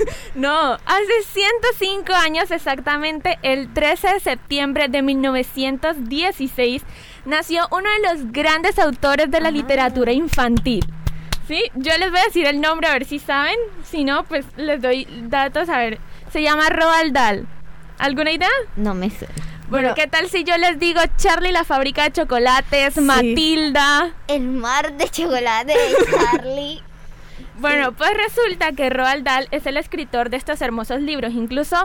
[0.35, 6.83] no, hace 105 años exactamente, el 13 de septiembre de 1916,
[7.25, 10.85] nació uno de los grandes autores de la literatura infantil.
[11.47, 13.57] Sí, yo les voy a decir el nombre a ver si saben.
[13.83, 15.67] Si no, pues les doy datos.
[15.67, 15.99] A ver,
[16.31, 17.45] se llama Roald Dahl.
[17.97, 18.49] ¿Alguna idea?
[18.77, 19.27] No me sé.
[19.71, 24.11] Bueno, ¿qué tal si yo les digo Charlie la fábrica de chocolates, Matilda?
[24.27, 26.83] El mar de chocolate de Charlie.
[27.57, 31.31] bueno, pues resulta que Roald Dahl es el escritor de estos hermosos libros.
[31.31, 31.77] Incluso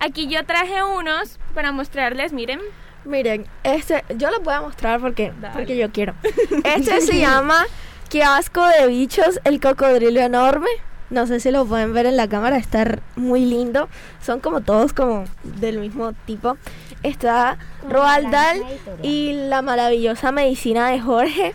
[0.00, 2.58] aquí yo traje unos para mostrarles, miren.
[3.04, 6.14] Miren, este, yo los voy a mostrar porque, porque yo quiero.
[6.64, 7.66] Este se llama
[8.10, 10.68] Qué asco de bichos, el cocodrilo enorme.
[11.10, 13.88] No sé si lo pueden ver en la cámara, está muy lindo.
[14.20, 16.58] Son como todos como del mismo tipo.
[17.02, 18.62] Está Roald Dahl
[19.02, 21.54] y la maravillosa medicina de Jorge.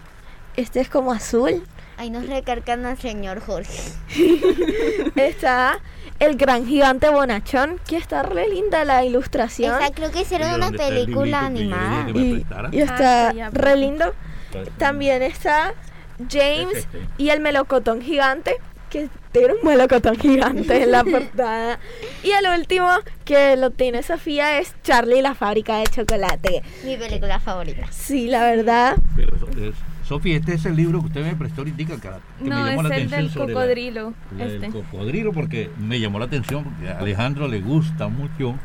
[0.55, 1.63] Este es como azul.
[1.97, 3.81] Ahí nos recargan al señor Jorge.
[5.15, 5.79] está
[6.19, 9.81] El gran gigante bonachón, que está re linda la ilustración.
[9.81, 12.09] Esa creo que hicieron una película animada.
[12.09, 14.13] Y, y está re lindo.
[14.77, 15.73] También está
[16.29, 16.87] James
[17.17, 18.55] y el melocotón gigante,
[18.93, 21.79] que tiene un melocotón gigante en la portada.
[22.23, 22.87] Y el último
[23.25, 26.61] que lo tiene Sofía es Charlie y la fábrica de chocolate.
[26.85, 27.87] Mi película favorita.
[27.89, 28.95] Sí, la verdad.
[30.07, 32.09] Sofía, este es el libro que usted me prestó ahorita que,
[32.41, 33.47] no, me llamó es la el atención.
[33.47, 34.13] del cocodrilo.
[34.37, 34.59] La, este.
[34.59, 38.55] del cocodrilo porque me llamó la atención porque a Alejandro le gusta mucho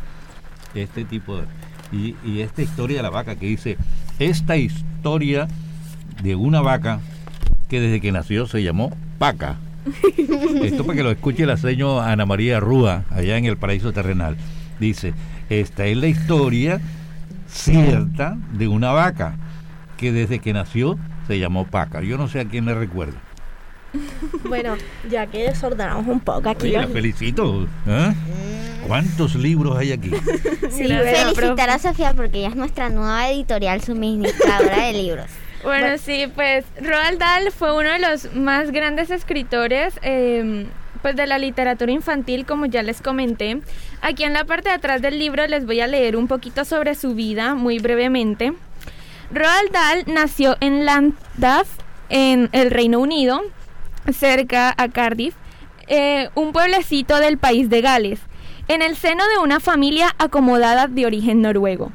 [0.74, 1.44] este tipo de...
[1.90, 3.78] Y, y esta historia de la vaca que dice,
[4.18, 5.48] esta historia
[6.22, 7.00] de una vaca
[7.70, 9.56] que desde que nació se llamó Paca.
[10.62, 14.36] Esto para que lo escuche la seño Ana María Rúa, allá en el paraíso terrenal.
[14.78, 15.14] Dice,
[15.48, 16.80] esta es la historia
[17.48, 19.36] cierta de una vaca
[19.96, 22.00] que desde que nació se llamó Paca.
[22.02, 23.16] Yo no sé a quién le recuerdo.
[24.44, 24.76] Bueno,
[25.10, 26.70] ya que desordenamos un poco aquí.
[26.70, 27.66] La felicito.
[27.86, 28.14] ¿eh?
[28.86, 30.10] ¿Cuántos libros hay aquí?
[30.70, 35.26] Sí, felicitar a Sofía porque ella es nuestra nueva editorial suministradora de libros.
[35.62, 40.66] Bueno, sí, pues Roald Dahl fue uno de los más grandes escritores eh,
[41.02, 43.60] pues de la literatura infantil, como ya les comenté.
[44.00, 46.94] Aquí en la parte de atrás del libro les voy a leer un poquito sobre
[46.94, 48.52] su vida, muy brevemente.
[49.30, 51.68] Roald Dahl nació en Llandaff,
[52.08, 53.42] en el Reino Unido,
[54.12, 55.34] cerca a Cardiff,
[55.88, 58.20] eh, un pueblecito del país de Gales,
[58.68, 61.92] en el seno de una familia acomodada de origen noruego.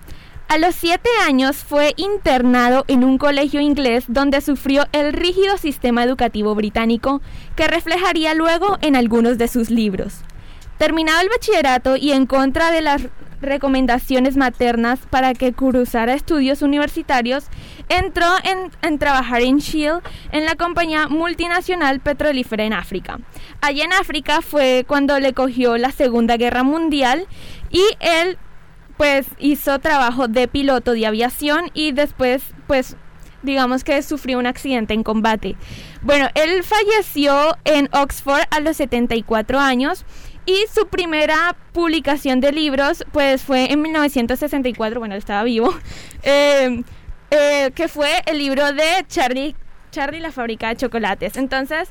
[0.53, 6.03] A los siete años fue internado en un colegio inglés donde sufrió el rígido sistema
[6.03, 7.23] educativo británico
[7.55, 10.19] que reflejaría luego en algunos de sus libros.
[10.77, 13.01] Terminado el bachillerato y en contra de las
[13.41, 17.45] recomendaciones maternas para que cursara estudios universitarios,
[17.89, 20.01] entró en, trabajar en Shell
[20.31, 23.19] en la compañía multinacional petrolífera en África.
[23.61, 27.25] Allí en África fue cuando le cogió la Segunda Guerra Mundial
[27.71, 28.37] y él
[28.97, 32.95] pues hizo trabajo de piloto de aviación y después pues
[33.41, 35.55] digamos que sufrió un accidente en combate.
[36.01, 40.05] Bueno, él falleció en Oxford a los 74 años
[40.45, 45.73] y su primera publicación de libros pues fue en 1964, bueno, él estaba vivo,
[46.23, 46.83] eh,
[47.31, 49.55] eh, que fue el libro de Charlie,
[49.91, 51.37] Charlie la fábrica de chocolates.
[51.37, 51.89] Entonces,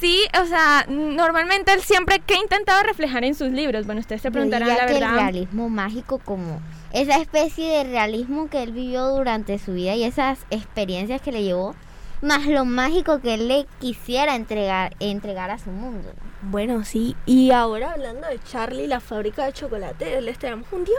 [0.00, 4.22] sí, o sea, normalmente él siempre que ha intentado reflejar en sus libros, bueno, ustedes
[4.22, 5.12] se preguntarán la que verdad.
[5.12, 6.60] El realismo mágico como
[6.92, 11.42] esa especie de realismo que él vivió durante su vida y esas experiencias que le
[11.42, 11.74] llevó,
[12.22, 16.10] más lo mágico que él le quisiera entregar, entregar a su mundo.
[16.42, 20.98] Bueno, sí, y ahora hablando de Charlie, la fábrica de chocolate, les traemos un día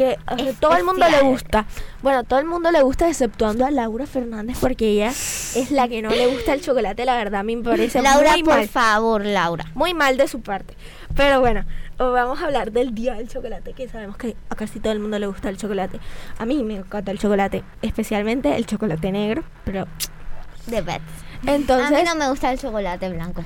[0.00, 0.16] que
[0.60, 1.66] todo el mundo le gusta.
[2.02, 6.00] Bueno, todo el mundo le gusta exceptuando a Laura Fernández porque ella es la que
[6.00, 8.68] no le gusta el chocolate, la verdad a mí me parece Laura, muy por mal.
[8.68, 9.66] favor, Laura.
[9.74, 10.74] Muy mal de su parte.
[11.14, 11.66] Pero bueno,
[11.98, 15.18] vamos a hablar del día del chocolate, que sabemos que a casi todo el mundo
[15.18, 16.00] le gusta el chocolate.
[16.38, 19.86] A mí me encanta el chocolate, especialmente el chocolate negro, pero
[20.66, 21.04] de pets.
[21.44, 23.44] Entonces, a mí no me gusta el chocolate blanco,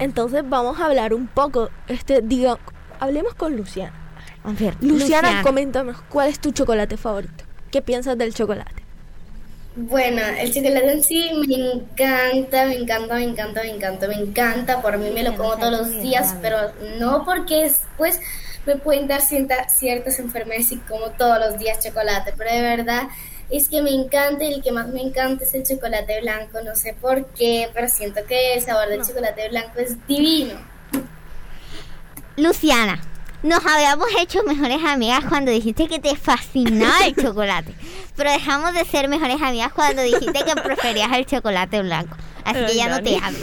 [0.00, 2.58] Entonces vamos a hablar un poco, este, digo,
[2.98, 4.01] hablemos con Luciana.
[4.44, 7.44] Ver, Luciana, Luciana, coméntanos, ¿cuál es tu chocolate favorito?
[7.70, 8.82] ¿Qué piensas del chocolate?
[9.74, 14.82] Bueno, el chocolate en sí me encanta, me encanta, me encanta, me encanta, me encanta.
[14.82, 18.20] Por mí me lo como todos los días, pero no porque después
[18.66, 23.08] me pueden dar ciertas, ciertas enfermedades y como todos los días chocolate, pero de verdad
[23.48, 26.60] es que me encanta y el que más me encanta es el chocolate blanco.
[26.62, 29.06] No sé por qué, pero siento que el sabor del no.
[29.06, 30.54] chocolate blanco es divino.
[32.36, 33.00] Luciana,
[33.42, 37.74] nos habíamos hecho mejores amigas cuando dijiste que te fascinaba el chocolate.
[38.16, 42.16] Pero dejamos de ser mejores amigas cuando dijiste que preferías el chocolate blanco.
[42.44, 43.38] Así que ya no te hablo.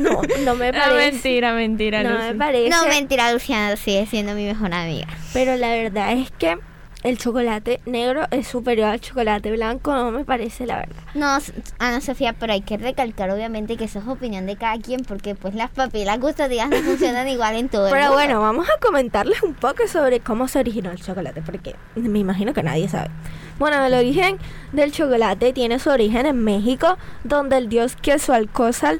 [0.00, 0.90] No, no me parece.
[0.90, 2.02] No, mentira, mentira.
[2.02, 2.22] No Lucy.
[2.24, 2.68] me parece.
[2.70, 5.06] No, mentira, Luciana sigue siendo mi mejor amiga.
[5.32, 6.58] Pero la verdad es que
[7.02, 11.02] el chocolate negro es superior al chocolate blanco, no me parece la verdad.
[11.14, 11.38] No,
[11.78, 15.34] Ana Sofía, pero hay que recalcar obviamente que eso es opinión de cada quien porque
[15.34, 18.16] pues las papilas gustativas no funcionan igual en todo el Pero mundo.
[18.16, 22.54] bueno, vamos a comentarles un poco sobre cómo se originó el chocolate, porque me imagino
[22.54, 23.10] que nadie sabe.
[23.58, 24.38] Bueno, el origen
[24.72, 28.96] del chocolate tiene su origen en México, donde el dios Quetzalcóatl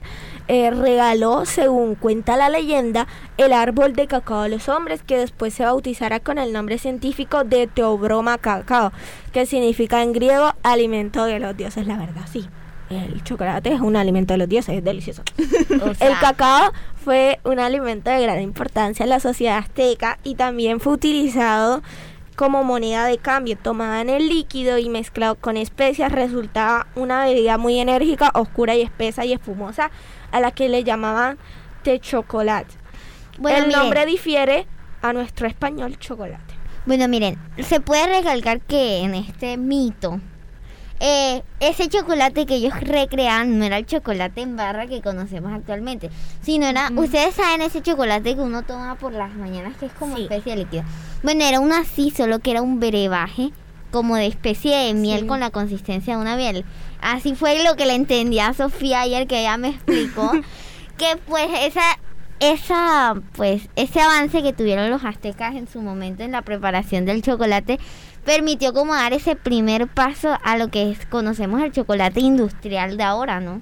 [0.49, 5.55] eh, regaló, según cuenta la leyenda, el árbol de cacao a los hombres, que después
[5.55, 8.93] se bautizará con el nombre científico de Teobroma cacao,
[9.33, 11.87] que significa en griego alimento de los dioses.
[11.87, 12.49] La verdad, sí.
[12.91, 15.23] El chocolate es un alimento de los dioses, es delicioso.
[15.83, 16.09] O sea.
[16.09, 16.73] El cacao
[17.03, 21.83] fue un alimento de gran importancia en la sociedad azteca y también fue utilizado
[22.37, 27.59] como moneda de cambio, tomada en el líquido y mezclado con especias, resultaba una bebida
[27.59, 29.91] muy enérgica, oscura y espesa y espumosa,
[30.31, 31.39] a la que le llamaban
[31.83, 32.75] té chocolate.
[33.49, 34.67] el nombre difiere
[35.03, 36.55] a nuestro español chocolate.
[36.87, 40.21] Bueno, miren, se puede recalcar que en este mito
[41.05, 46.11] eh, ese chocolate que ellos recrean no era el chocolate en barra que conocemos actualmente,
[46.43, 50.17] sino era, ustedes saben ese chocolate que uno toma por las mañanas que es como
[50.17, 50.85] especie de líquido.
[51.25, 53.51] Bueno, era uno así, solo que era un brebaje
[53.91, 56.65] como de especie de miel con la consistencia de una miel.
[57.01, 60.31] Así fue lo que le entendí a Sofía ayer que ella me explicó
[60.99, 61.99] que pues esa
[62.39, 67.23] esa pues ese avance que tuvieron los aztecas en su momento en la preparación del
[67.23, 67.81] chocolate
[68.25, 73.03] permitió como dar ese primer paso a lo que es, conocemos el chocolate industrial de
[73.03, 73.61] ahora, ¿no?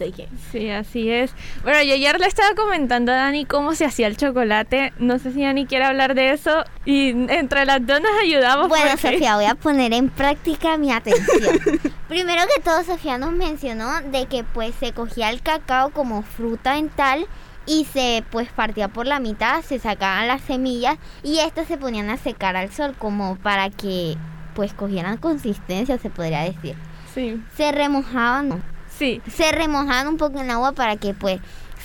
[0.00, 0.14] Sí.
[0.50, 1.30] sí, así es.
[1.62, 4.94] Bueno, yo ayer le estaba comentando a Dani cómo se hacía el chocolate.
[4.98, 6.64] No sé si Dani quiere hablar de eso.
[6.86, 8.68] Y entre las dos nos ayudamos.
[8.68, 11.60] Bueno, Sofía, voy a poner en práctica mi atención.
[12.08, 16.78] Primero que todo, Sofía nos mencionó de que pues se cogía el cacao como fruta
[16.78, 17.26] en tal
[17.66, 22.10] y se pues partía por la mitad, se sacaban las semillas y estas se ponían
[22.10, 24.16] a secar al sol como para que
[24.54, 26.76] pues cogieran consistencia, se podría decir.
[27.14, 27.42] Sí.
[27.56, 28.62] Se remojaban.
[28.88, 29.22] Sí.
[29.28, 31.40] Se remojaban un poco en agua para que pues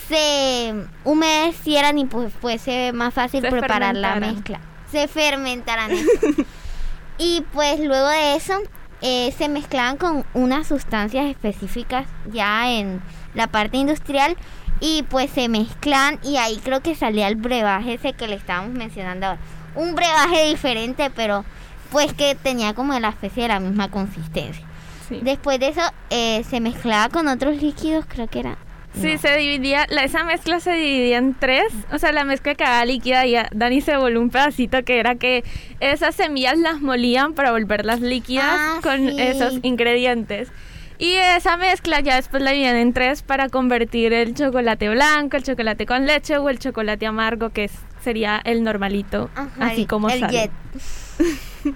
[0.08, 0.74] se
[1.04, 4.60] humedecieran y pues fuese más fácil preparar la mezcla.
[4.92, 5.92] Se fermentaran.
[7.18, 8.54] y pues luego de eso
[9.02, 13.02] eh, se mezclaban con unas sustancias específicas ya en
[13.34, 14.36] la parte industrial
[14.80, 18.74] y pues se mezclan y ahí creo que salía el brebaje ese que le estábamos
[18.74, 19.40] mencionando ahora.
[19.76, 21.44] Un brebaje diferente, pero
[21.92, 24.66] pues que tenía como la especie de la misma consistencia.
[25.22, 28.58] Después de eso eh, se mezclaba con otros líquidos, creo que era.
[29.02, 33.26] Sí, se dividía, esa mezcla se dividía en tres, o sea, la mezcla cada líquida
[33.26, 35.44] y Dani se volvió un pedacito que era que
[35.82, 40.50] esas semillas las molían para volverlas líquidas ah, con esos ingredientes.
[40.98, 45.44] Y esa mezcla ya después la dividían en tres para convertir el chocolate blanco, el
[45.44, 47.70] chocolate con leche o el chocolate amargo, que
[48.02, 49.30] sería el normalito,
[49.60, 50.52] así como el sale.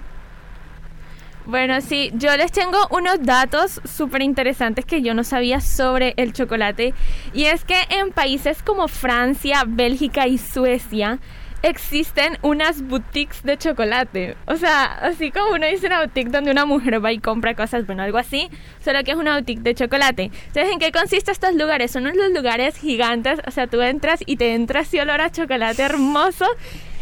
[1.46, 6.32] bueno, sí, yo les tengo unos datos súper interesantes que yo no sabía sobre el
[6.32, 6.94] chocolate.
[7.34, 11.18] Y es que en países como Francia, Bélgica y Suecia,
[11.62, 14.36] existen unas boutiques de chocolate.
[14.46, 17.86] O sea, así como uno dice una boutique donde una mujer va y compra cosas,
[17.86, 18.48] bueno, algo así,
[18.84, 20.24] solo que es una boutique de chocolate.
[20.24, 21.90] Entonces, ¿en qué consisten estos lugares?
[21.90, 25.82] Son unos lugares gigantes, o sea, tú entras y te entras y olor a chocolate
[25.82, 26.46] hermoso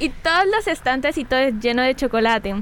[0.01, 2.57] y todos los estantes y todo es lleno de chocolate.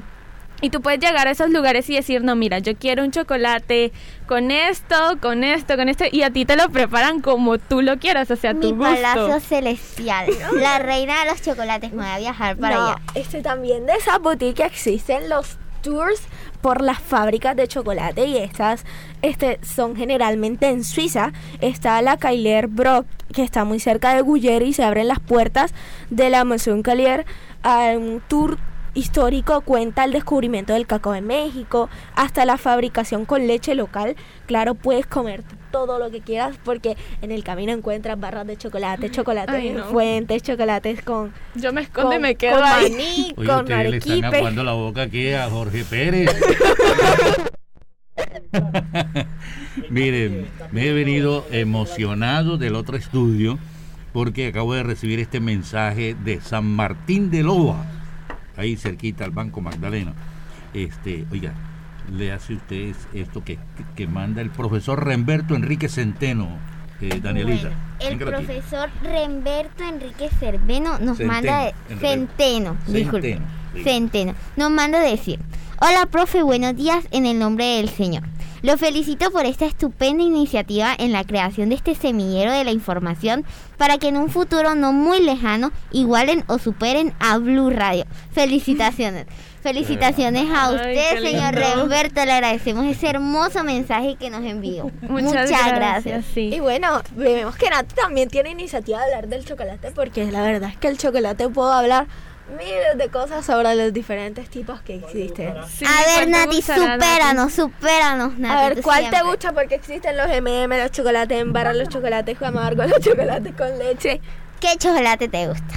[0.61, 3.91] Y tú puedes llegar a esos lugares y decir, no, mira, yo quiero un chocolate
[4.25, 7.99] con esto, con esto, con esto, y a ti te lo preparan como tú lo
[7.99, 8.83] quieras, o sea, Mi tu gusto.
[8.83, 13.01] palacio celestial, la reina de los chocolates, me voy a viajar para allá.
[13.13, 16.21] Este también de esa boutique existen los tours
[16.61, 18.83] por las fábricas de chocolate y estas
[19.21, 21.33] este, son generalmente en Suiza.
[21.61, 25.73] Está la Kailer Brock, que está muy cerca de Guyer y se abren las puertas
[26.09, 27.25] de la Maison Calier
[27.61, 28.57] a un tour
[28.97, 34.15] histórico cuenta el descubrimiento del cacao en México, hasta la fabricación con leche local.
[34.47, 39.11] Claro, puedes comer todo lo que quieras porque en el camino encuentras barras de chocolate,
[39.11, 43.97] chocolates en fuentes, chocolates con Yo me escondo y me quedo con maní, con Le
[43.97, 46.35] están aguando la boca aquí a Jorge Pérez.
[49.91, 53.59] Miren, me he venido emocionado del otro estudio
[54.11, 57.96] porque acabo de recibir este mensaje de San Martín de Loa
[58.57, 60.13] ahí cerquita al Banco Magdalena.
[60.73, 61.53] Este, oiga,
[62.11, 63.57] le hace usted esto que,
[63.95, 66.57] que, manda el profesor Remberto Enrique Centeno,
[67.01, 67.71] eh, Danielita.
[67.99, 73.39] el profesor Remberto Enrique Cerveno nos manda Centeno, disculpe.
[73.83, 74.33] Centeno.
[74.55, 75.39] Nos manda decir,
[75.79, 78.23] hola profe, buenos días en el nombre del Señor.
[78.63, 83.45] Lo felicito por esta estupenda iniciativa en la creación de este semillero de la información
[83.77, 88.05] para que en un futuro no muy lejano igualen o superen a Blue Radio.
[88.31, 89.27] Felicitaciones.
[89.61, 92.23] Felicitaciones a usted, señor Roberto.
[92.23, 94.89] Le agradecemos ese hermoso mensaje que nos envió.
[95.01, 96.25] Muchas, gracias.
[96.35, 100.69] Y bueno, vemos que Nat también tiene iniciativa de hablar del chocolate porque la verdad
[100.69, 102.07] es que el chocolate puedo hablar
[102.55, 105.55] miles de cosas sobre los diferentes tipos que existen.
[105.57, 108.55] a ver, Nati, supéranos, supéranos, Nati.
[108.55, 109.51] A ver, ¿cuál te gusta?
[109.53, 114.21] Porque existen los MM, los chocolates en barra, los chocolates amargos, los chocolates con leche.
[114.59, 115.75] ¿Qué chocolate te gusta?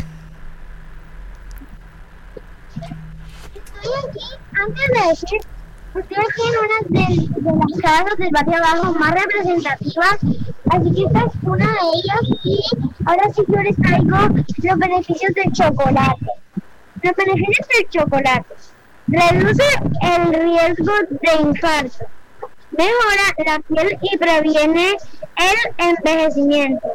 [3.54, 4.24] Estoy aquí,
[4.60, 5.40] antes de decir,
[5.94, 10.18] estoy aquí en una de, de las casas del barrio abajo más representativas,
[10.70, 12.60] así que esta es una de ellas y
[13.06, 14.16] ahora sí yo les traigo
[14.62, 16.26] los beneficios del chocolate.
[17.02, 18.54] Beneficios del chocolate.
[19.06, 19.64] Reduce
[20.02, 22.06] el riesgo de infarto.
[22.70, 24.96] Mejora la piel y previene
[25.36, 26.94] el envejecimiento.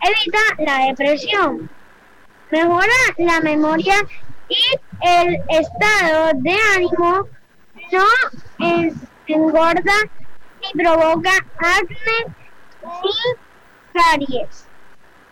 [0.00, 1.68] Evita la depresión.
[2.50, 3.94] mejora la memoria
[4.48, 4.62] y
[5.02, 7.26] el estado de ánimo,
[7.92, 8.04] no
[9.26, 9.94] engorda
[10.60, 12.34] ni provoca acné
[13.02, 13.12] ni
[13.92, 14.65] caries,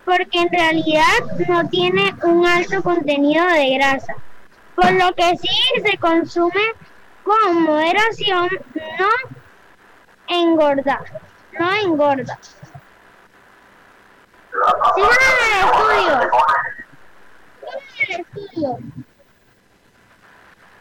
[0.04, 4.14] porque en realidad no tiene un alto contenido de grasa,
[4.74, 6.60] por lo que sí se consume
[7.22, 8.48] con moderación,
[8.98, 9.08] no
[10.28, 11.00] engorda,
[11.58, 12.38] no engorda.
[14.94, 16.30] Sigan en el estudio.
[17.94, 19.13] Sigan en el estudio.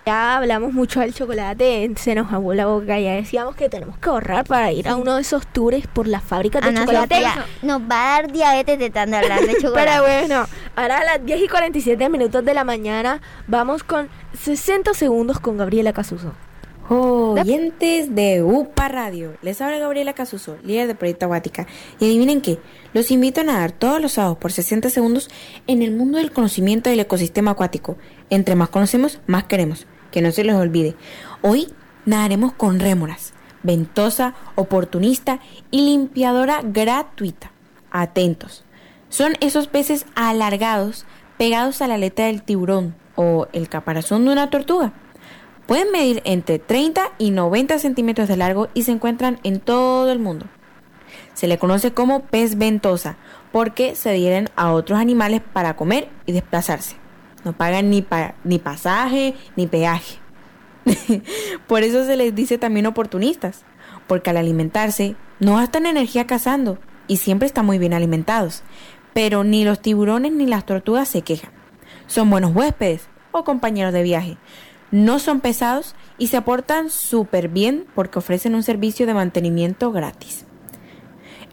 [0.05, 4.09] Ya hablamos mucho del chocolate, se nos aguó la boca, ya decíamos que tenemos que
[4.09, 7.15] ahorrar para ir a uno de esos tours por las fábricas de Ana chocolate.
[7.15, 9.91] Sofía, nos va a dar diabetes de tanto hablar de chocolate.
[9.91, 10.45] Pero bueno,
[10.75, 15.57] ahora a las 10 y 47 minutos de la mañana vamos con 60 segundos con
[15.57, 16.33] Gabriela Casuso.
[16.89, 21.65] Oyentes de UPA Radio, les habla Gabriela Casuso, líder de Proyecto Acuática.
[22.01, 22.59] Y adivinen qué,
[22.91, 25.29] los invito a nadar todos los sábados por 60 segundos
[25.65, 27.95] en el mundo del conocimiento del ecosistema acuático.
[28.29, 29.87] Entre más conocemos, más queremos.
[30.13, 30.95] Que no se les olvide.
[31.41, 31.73] Hoy
[32.05, 33.33] nadaremos con rémoras,
[33.63, 35.39] ventosa, oportunista
[35.71, 37.51] y limpiadora gratuita.
[37.89, 38.63] Atentos.
[39.09, 41.05] Son esos peces alargados
[41.39, 44.93] pegados a la aleta del tiburón o el caparazón de una tortuga.
[45.65, 50.19] Pueden medir entre 30 y 90 centímetros de largo y se encuentran en todo el
[50.19, 50.45] mundo.
[51.33, 53.17] Se le conoce como pez ventosa
[53.51, 57.02] porque se adhieren a otros animales para comer y desplazarse.
[57.43, 60.17] No pagan ni, pa- ni pasaje ni peaje.
[61.67, 63.63] Por eso se les dice también oportunistas,
[64.07, 66.77] porque al alimentarse no gastan energía cazando
[67.07, 68.63] y siempre están muy bien alimentados.
[69.13, 71.51] Pero ni los tiburones ni las tortugas se quejan.
[72.07, 74.37] Son buenos huéspedes o compañeros de viaje.
[74.91, 80.45] No son pesados y se aportan súper bien porque ofrecen un servicio de mantenimiento gratis.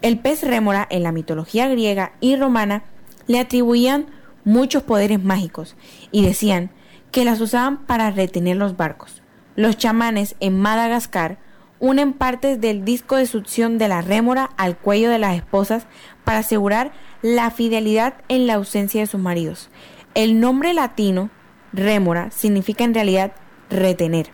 [0.02, 2.84] El pez rémora en la mitología griega y romana
[3.26, 4.06] le atribuían
[4.44, 5.76] muchos poderes mágicos
[6.10, 6.70] y decían
[7.10, 9.22] que las usaban para retener los barcos.
[9.56, 11.38] Los chamanes en Madagascar
[11.80, 15.86] unen partes del disco de succión de la rémora al cuello de las esposas
[16.24, 19.70] para asegurar la fidelidad en la ausencia de sus maridos.
[20.14, 21.30] El nombre latino,
[21.72, 23.32] rémora, significa en realidad
[23.70, 24.30] retener.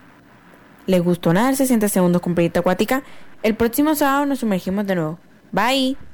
[0.85, 3.03] ¿Les gustó nadar 60 segundos con Proyecto Acuática?
[3.43, 5.19] El próximo sábado nos sumergimos de nuevo.
[5.51, 6.06] Bye.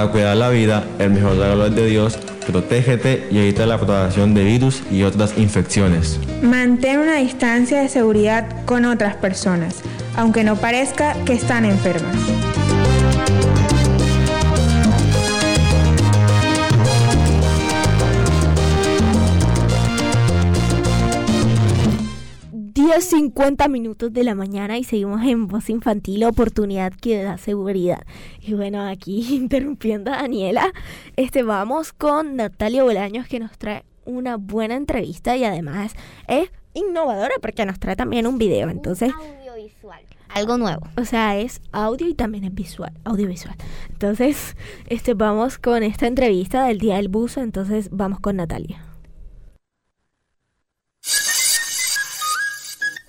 [0.00, 2.18] Para cuidar la vida, el mejor regalo es de Dios.
[2.46, 6.18] Protégete y evita la propagación de virus y otras infecciones.
[6.40, 9.82] Mantén una distancia de seguridad con otras personas,
[10.16, 12.16] aunque no parezca que están enfermas.
[22.90, 28.04] Diez 50 minutos de la mañana y seguimos en Voz Infantil, oportunidad que da seguridad.
[28.40, 30.72] Y bueno, aquí interrumpiendo a Daniela,
[31.14, 35.94] este, vamos con Natalia Bolaños que nos trae una buena entrevista y además
[36.26, 38.68] es innovadora porque nos trae también un video.
[38.68, 40.00] Entonces, Audiovisual.
[40.30, 40.82] Algo nuevo.
[40.96, 43.54] o sea, es audio y también es visual, audiovisual.
[43.90, 44.56] Entonces,
[44.88, 47.40] este, vamos con esta entrevista del Día del Buzo.
[47.40, 48.82] Entonces, vamos con Natalia.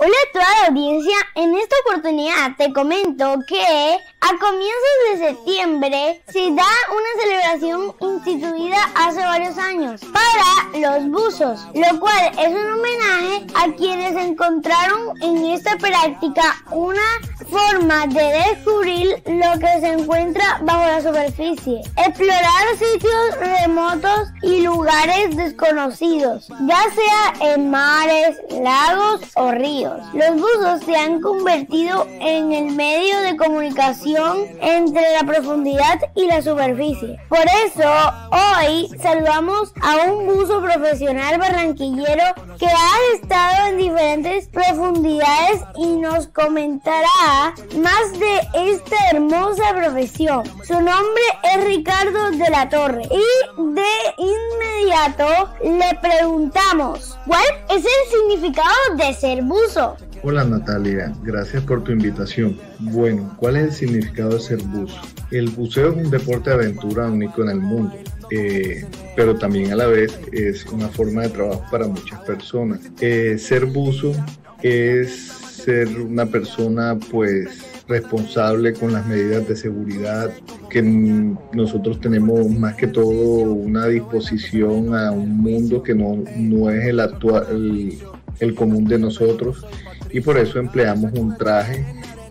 [0.04, 6.22] Hola a toda la audiencia, en esta oportunidad te comento que a comienzos de septiembre
[6.32, 12.72] se da una celebración instituida hace varios años para los buzos, lo cual es un
[12.74, 17.02] homenaje a quienes encontraron en esta práctica una
[17.50, 25.36] forma de descubrir lo que se encuentra bajo la superficie, explorar sitios remotos y lugares
[25.36, 30.00] desconocidos, ya sea en mares, lagos o ríos.
[30.14, 36.42] Los buzos se han convertido en el medio de comunicación entre la profundidad y la
[36.42, 37.20] superficie.
[37.30, 37.90] Por eso,
[38.32, 42.24] hoy saludamos a un buzo profesional barranquillero
[42.60, 50.44] que ha estado en diferentes profundidades y nos comentará más de esta hermosa profesión.
[50.66, 58.12] Su nombre es Ricardo de la Torre y de inmediato le preguntamos, ¿cuál es el
[58.12, 59.96] significado de ser buzo?
[60.24, 62.56] Hola Natalia, gracias por tu invitación.
[62.78, 65.02] Bueno, ¿cuál es el significado de ser buzo?
[65.32, 67.96] El buceo es un deporte de aventura único en el mundo,
[68.30, 72.82] eh, pero también a la vez es una forma de trabajo para muchas personas.
[73.02, 74.12] Eh, ser buzo
[74.62, 80.32] es ser una persona pues responsable con las medidas de seguridad,
[80.70, 86.86] que nosotros tenemos más que todo una disposición a un mundo que no, no es
[86.86, 87.92] el actual,
[88.40, 89.66] el común de nosotros
[90.14, 91.86] y por eso empleamos un traje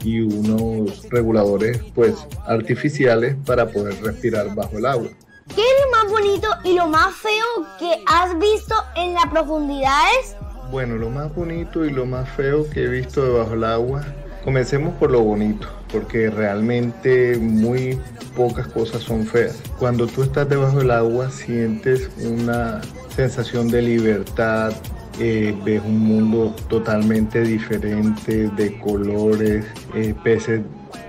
[0.05, 2.14] y unos reguladores pues
[2.47, 5.09] artificiales para poder respirar bajo el agua.
[5.55, 10.37] ¿Qué es lo más bonito y lo más feo que has visto en las profundidades?
[10.70, 14.05] Bueno, lo más bonito y lo más feo que he visto debajo del agua,
[14.45, 17.99] comencemos por lo bonito, porque realmente muy
[18.37, 19.61] pocas cosas son feas.
[19.81, 22.81] Cuando tú estás debajo del agua sientes una
[23.16, 24.72] sensación de libertad,
[25.20, 30.62] eh, ves un mundo totalmente diferente de colores, eh, peces,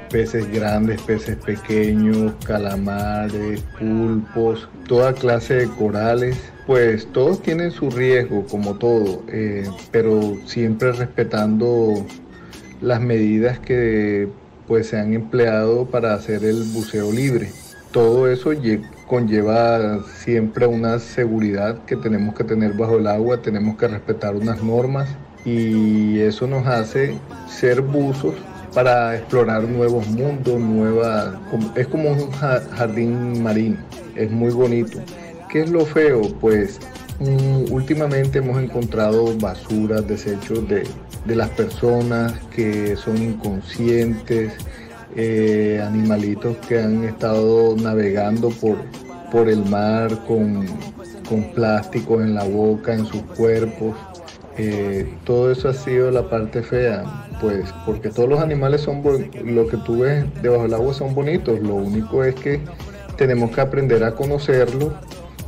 [0.10, 6.38] peces grandes, peces pequeños, calamares, pulpos, toda clase de corales.
[6.68, 12.06] Pues todos tienen su riesgo, como todo, eh, pero siempre respetando
[12.82, 14.28] las medidas que
[14.68, 17.50] pues se han empleado para hacer el buceo libre.
[17.92, 18.52] Todo eso
[19.12, 24.64] conlleva siempre una seguridad que tenemos que tener bajo el agua, tenemos que respetar unas
[24.64, 25.10] normas
[25.44, 27.18] y eso nos hace
[27.50, 28.36] ser buzos
[28.74, 31.36] para explorar nuevos mundos, nuevas...
[31.76, 33.76] Es como un jardín marino,
[34.16, 35.00] es muy bonito.
[35.50, 36.22] ¿Qué es lo feo?
[36.40, 36.80] Pues
[37.20, 40.88] mm, últimamente hemos encontrado basuras, desechos de,
[41.26, 44.54] de las personas que son inconscientes,
[45.16, 48.78] eh, animalitos que han estado navegando por,
[49.32, 50.66] por el mar con,
[51.28, 53.96] con plásticos en la boca, en sus cuerpos.
[54.58, 57.04] Eh, todo eso ha sido la parte fea,
[57.40, 59.02] pues porque todos los animales son,
[59.46, 62.60] lo que tú ves debajo del agua son bonitos, lo único es que
[63.16, 64.94] tenemos que aprender a conocerlos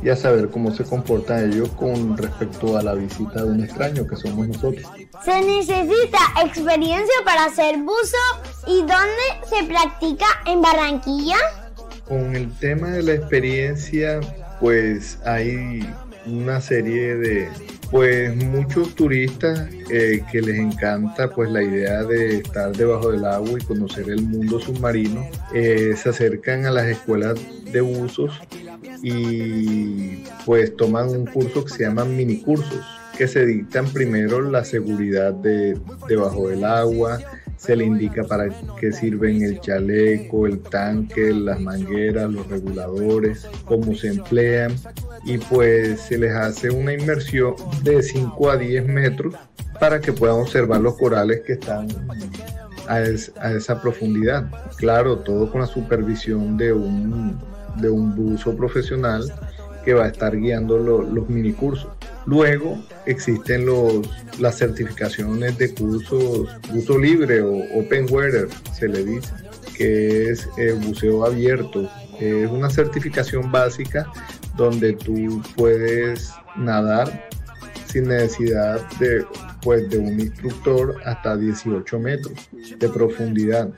[0.04, 4.06] y a saber cómo se comportan ellos con respecto a la visita de un extraño
[4.06, 4.84] que somos nosotros.
[5.24, 8.18] Se necesita experiencia para hacer buzo
[8.66, 11.38] y dónde se practica en Barranquilla.
[12.06, 14.20] Con el tema de la experiencia,
[14.60, 15.88] pues hay
[16.26, 17.48] una serie de
[17.94, 23.52] pues muchos turistas eh, que les encanta pues la idea de estar debajo del agua
[23.52, 25.24] y conocer el mundo submarino
[25.54, 27.38] eh, se acercan a las escuelas
[27.70, 28.32] de buzos
[29.00, 32.84] y pues toman un curso que se llama mini cursos
[33.16, 35.78] que se dictan primero la seguridad de
[36.08, 37.20] debajo del agua
[37.64, 38.48] se le indica para
[38.78, 44.74] qué sirven el chaleco, el tanque, las mangueras, los reguladores, cómo se emplean
[45.24, 49.34] y pues se les hace una inmersión de 5 a 10 metros
[49.80, 51.88] para que puedan observar los corales que están
[52.86, 54.50] a, esa profundidad.
[54.76, 57.38] Claro, todo con la supervisión de un,
[57.76, 59.32] de un buzo profesional
[59.84, 61.88] que va a estar guiando los mini cursos.
[62.26, 64.08] Luego existen los,
[64.38, 69.32] las certificaciones de cursos buzo libre o open water, se le dice,
[69.76, 71.88] que es el eh, buceo abierto.
[72.18, 74.10] Es una certificación básica
[74.56, 77.28] donde tú puedes nadar
[77.86, 79.24] sin necesidad de,
[79.62, 82.32] pues, de un instructor hasta 18 metros
[82.78, 83.70] de profundidad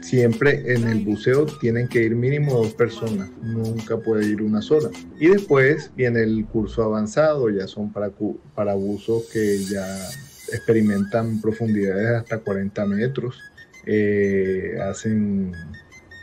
[0.00, 4.90] siempre en el buceo tienen que ir mínimo dos personas, nunca puede ir una sola.
[5.18, 8.10] Y después viene el curso avanzado, ya son para,
[8.54, 9.86] para buzos que ya
[10.52, 13.38] experimentan profundidades hasta 40 metros,
[13.86, 15.52] eh, hacen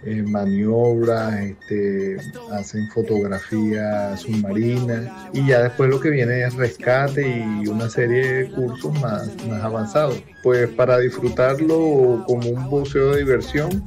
[0.03, 2.17] eh, maniobras, este,
[2.51, 8.49] hacen fotografía submarina y ya después lo que viene es rescate y una serie de
[8.51, 10.21] cursos más, más avanzados.
[10.43, 13.83] Pues para disfrutarlo como un buceo de diversión,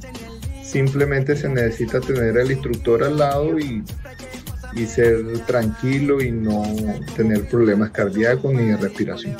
[0.63, 3.83] simplemente se necesita tener al instructor al lado y,
[4.73, 6.63] y ser tranquilo y no
[7.15, 9.37] tener problemas cardíacos ni de respiración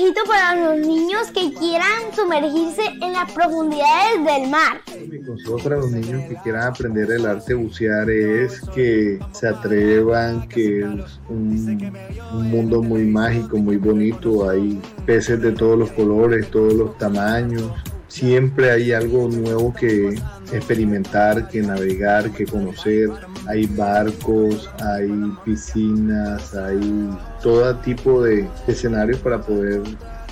[0.00, 4.80] consejito para los niños que quieran sumergirse en las profundidades del mar?
[5.08, 10.48] Mi consejo para los niños que quieran aprender el arte bucear es que se atrevan,
[10.48, 11.92] que es un,
[12.32, 14.48] un mundo muy mágico, muy bonito.
[14.48, 17.70] Hay peces de todos los colores, todos los tamaños.
[18.10, 20.20] Siempre hay algo nuevo que
[20.52, 23.08] experimentar, que navegar, que conocer.
[23.46, 25.08] Hay barcos, hay
[25.44, 27.08] piscinas, hay
[27.40, 29.82] todo tipo de escenarios para poder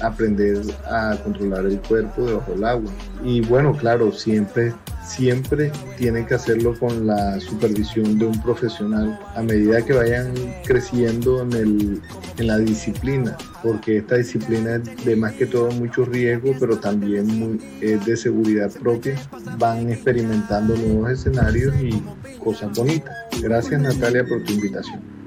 [0.02, 0.60] aprender
[0.90, 2.90] a controlar el cuerpo debajo del agua.
[3.22, 4.74] Y bueno, claro, siempre
[5.08, 10.32] siempre tienen que hacerlo con la supervisión de un profesional a medida que vayan
[10.64, 12.02] creciendo en, el,
[12.36, 17.58] en la disciplina, porque esta disciplina es de más que todo mucho riesgo, pero también
[17.80, 19.16] es de seguridad propia.
[19.58, 22.02] Van experimentando nuevos escenarios y
[22.38, 23.14] cosas bonitas.
[23.40, 25.17] Gracias Natalia por tu invitación.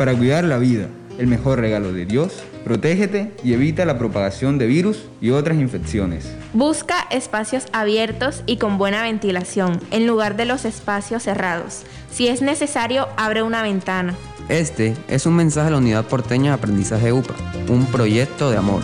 [0.00, 0.88] Para cuidar la vida,
[1.18, 6.30] el mejor regalo de Dios Protégete y evita la propagación de virus y otras infecciones.
[6.52, 11.82] Busca espacios abiertos y con buena ventilación en lugar de los espacios cerrados.
[12.10, 14.14] Si es necesario, abre una ventana.
[14.48, 17.34] Este es un mensaje de la Unidad Porteña de Aprendizaje UPA,
[17.68, 18.82] un proyecto de amor.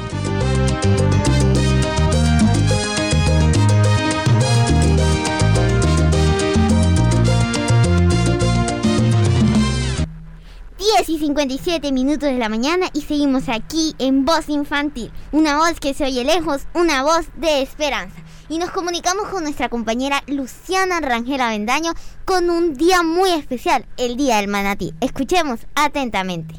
[11.37, 16.05] 57 minutos de la mañana y seguimos aquí en Voz Infantil, una voz que se
[16.05, 18.17] oye lejos, una voz de esperanza.
[18.49, 21.93] Y nos comunicamos con nuestra compañera Luciana Rangel Avendaño
[22.25, 24.95] con un día muy especial, el Día del Manatí.
[25.03, 26.55] Escuchemos atentamente.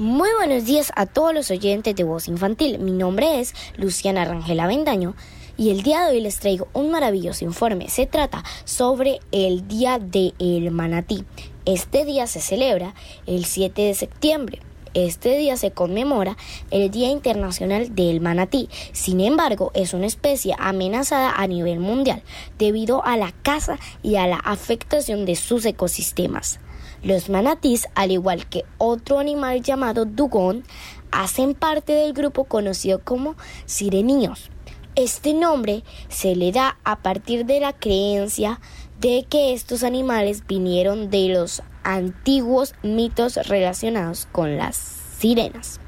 [0.00, 2.80] Muy buenos días a todos los oyentes de Voz Infantil.
[2.80, 5.14] Mi nombre es Luciana Rangel Avendaño
[5.56, 7.88] y el día de hoy les traigo un maravilloso informe.
[7.90, 11.24] Se trata sobre el Día del Manatí.
[11.66, 12.94] Este día se celebra
[13.26, 14.60] el 7 de septiembre.
[14.94, 16.36] Este día se conmemora
[16.70, 18.68] el Día Internacional del Manatí.
[18.92, 22.22] Sin embargo, es una especie amenazada a nivel mundial
[22.56, 26.60] debido a la caza y a la afectación de sus ecosistemas.
[27.02, 30.62] Los manatís, al igual que otro animal llamado dugón,
[31.10, 34.50] hacen parte del grupo conocido como sireníos.
[34.94, 38.60] Este nombre se le da a partir de la creencia
[39.00, 44.76] de que estos animales vinieron de los antiguos mitos relacionados con las
[45.18, 45.80] sirenas.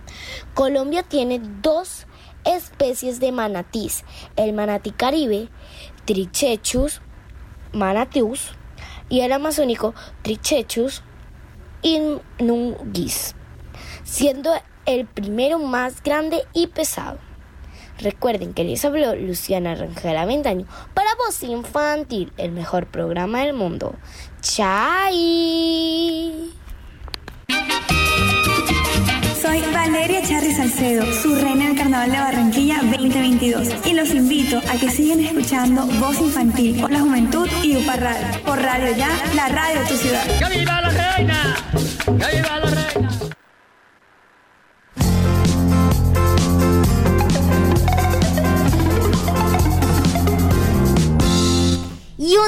[0.54, 2.06] Colombia tiene dos
[2.44, 4.04] especies de manatís,
[4.36, 5.48] el manatí caribe,
[6.04, 7.00] Trichechus
[7.72, 8.52] manatius,
[9.08, 11.02] y el amazónico Trichechus
[11.82, 13.34] inungis,
[14.04, 14.50] siendo
[14.86, 17.27] el primero más grande y pesado.
[18.00, 23.94] Recuerden que les habló Luciana Rangel Aventaño para Voz Infantil, el mejor programa del mundo.
[24.40, 26.32] ¡Chai!
[29.42, 34.78] Soy Valeria Charri Salcedo, su reina del Carnaval de Barranquilla 2022 y los invito a
[34.78, 38.26] que sigan escuchando Voz Infantil por la Juventud y UPA Radio.
[38.44, 40.24] Por Radio Ya, la radio de tu ciudad.
[40.38, 41.56] ¡Que viva la reina!
[42.04, 42.47] ¡Que viva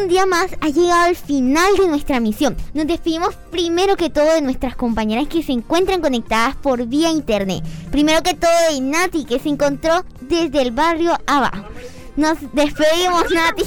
[0.00, 2.56] un día más ha llegado el final de nuestra misión.
[2.72, 7.62] Nos despedimos primero que todo de nuestras compañeras que se encuentran conectadas por vía internet.
[7.90, 11.64] Primero que todo de Nati que se encontró desde el barrio abajo.
[12.16, 13.64] Nos despedimos Nati.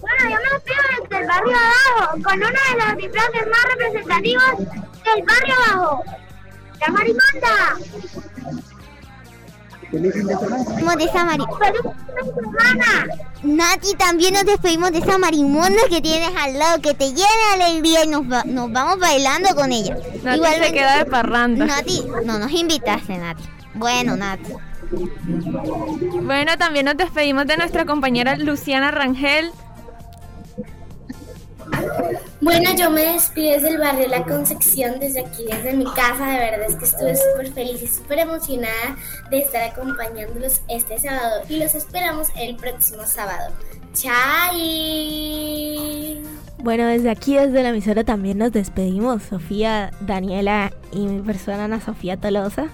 [0.00, 4.58] Bueno, yo me despido desde el barrio abajo con uno de los disfraces más representativos
[4.58, 6.04] del barrio abajo.
[6.80, 7.76] La marimonda.
[9.90, 11.44] Feliz fin de semana.
[13.42, 17.56] de Nati, también nos despedimos de esa marimonda que tienes al lado, que te llena
[17.56, 19.96] de alegría y nos, nos vamos bailando con ella.
[20.22, 21.64] Nati se queda de parranda.
[21.64, 23.44] Nati, no nos invitaste, Nati.
[23.74, 24.52] Bueno, Nati.
[26.22, 29.52] Bueno, también nos despedimos de nuestra compañera Luciana Rangel.
[32.40, 36.26] Bueno, yo me despido desde el barrio La Concepción, desde aquí, desde mi casa.
[36.26, 38.96] De verdad es que estuve súper feliz y súper emocionada
[39.30, 43.52] de estar acompañándolos este sábado y los esperamos el próximo sábado.
[43.92, 44.58] ¡Chai!
[46.58, 51.80] Bueno, desde aquí, desde la emisora, también nos despedimos, Sofía, Daniela y mi persona, Ana
[51.80, 52.68] Sofía Tolosa.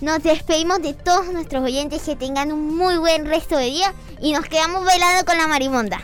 [0.00, 4.32] Nos despedimos de todos nuestros oyentes que tengan un muy buen resto de día y
[4.32, 6.00] nos quedamos bailando con la marimonda.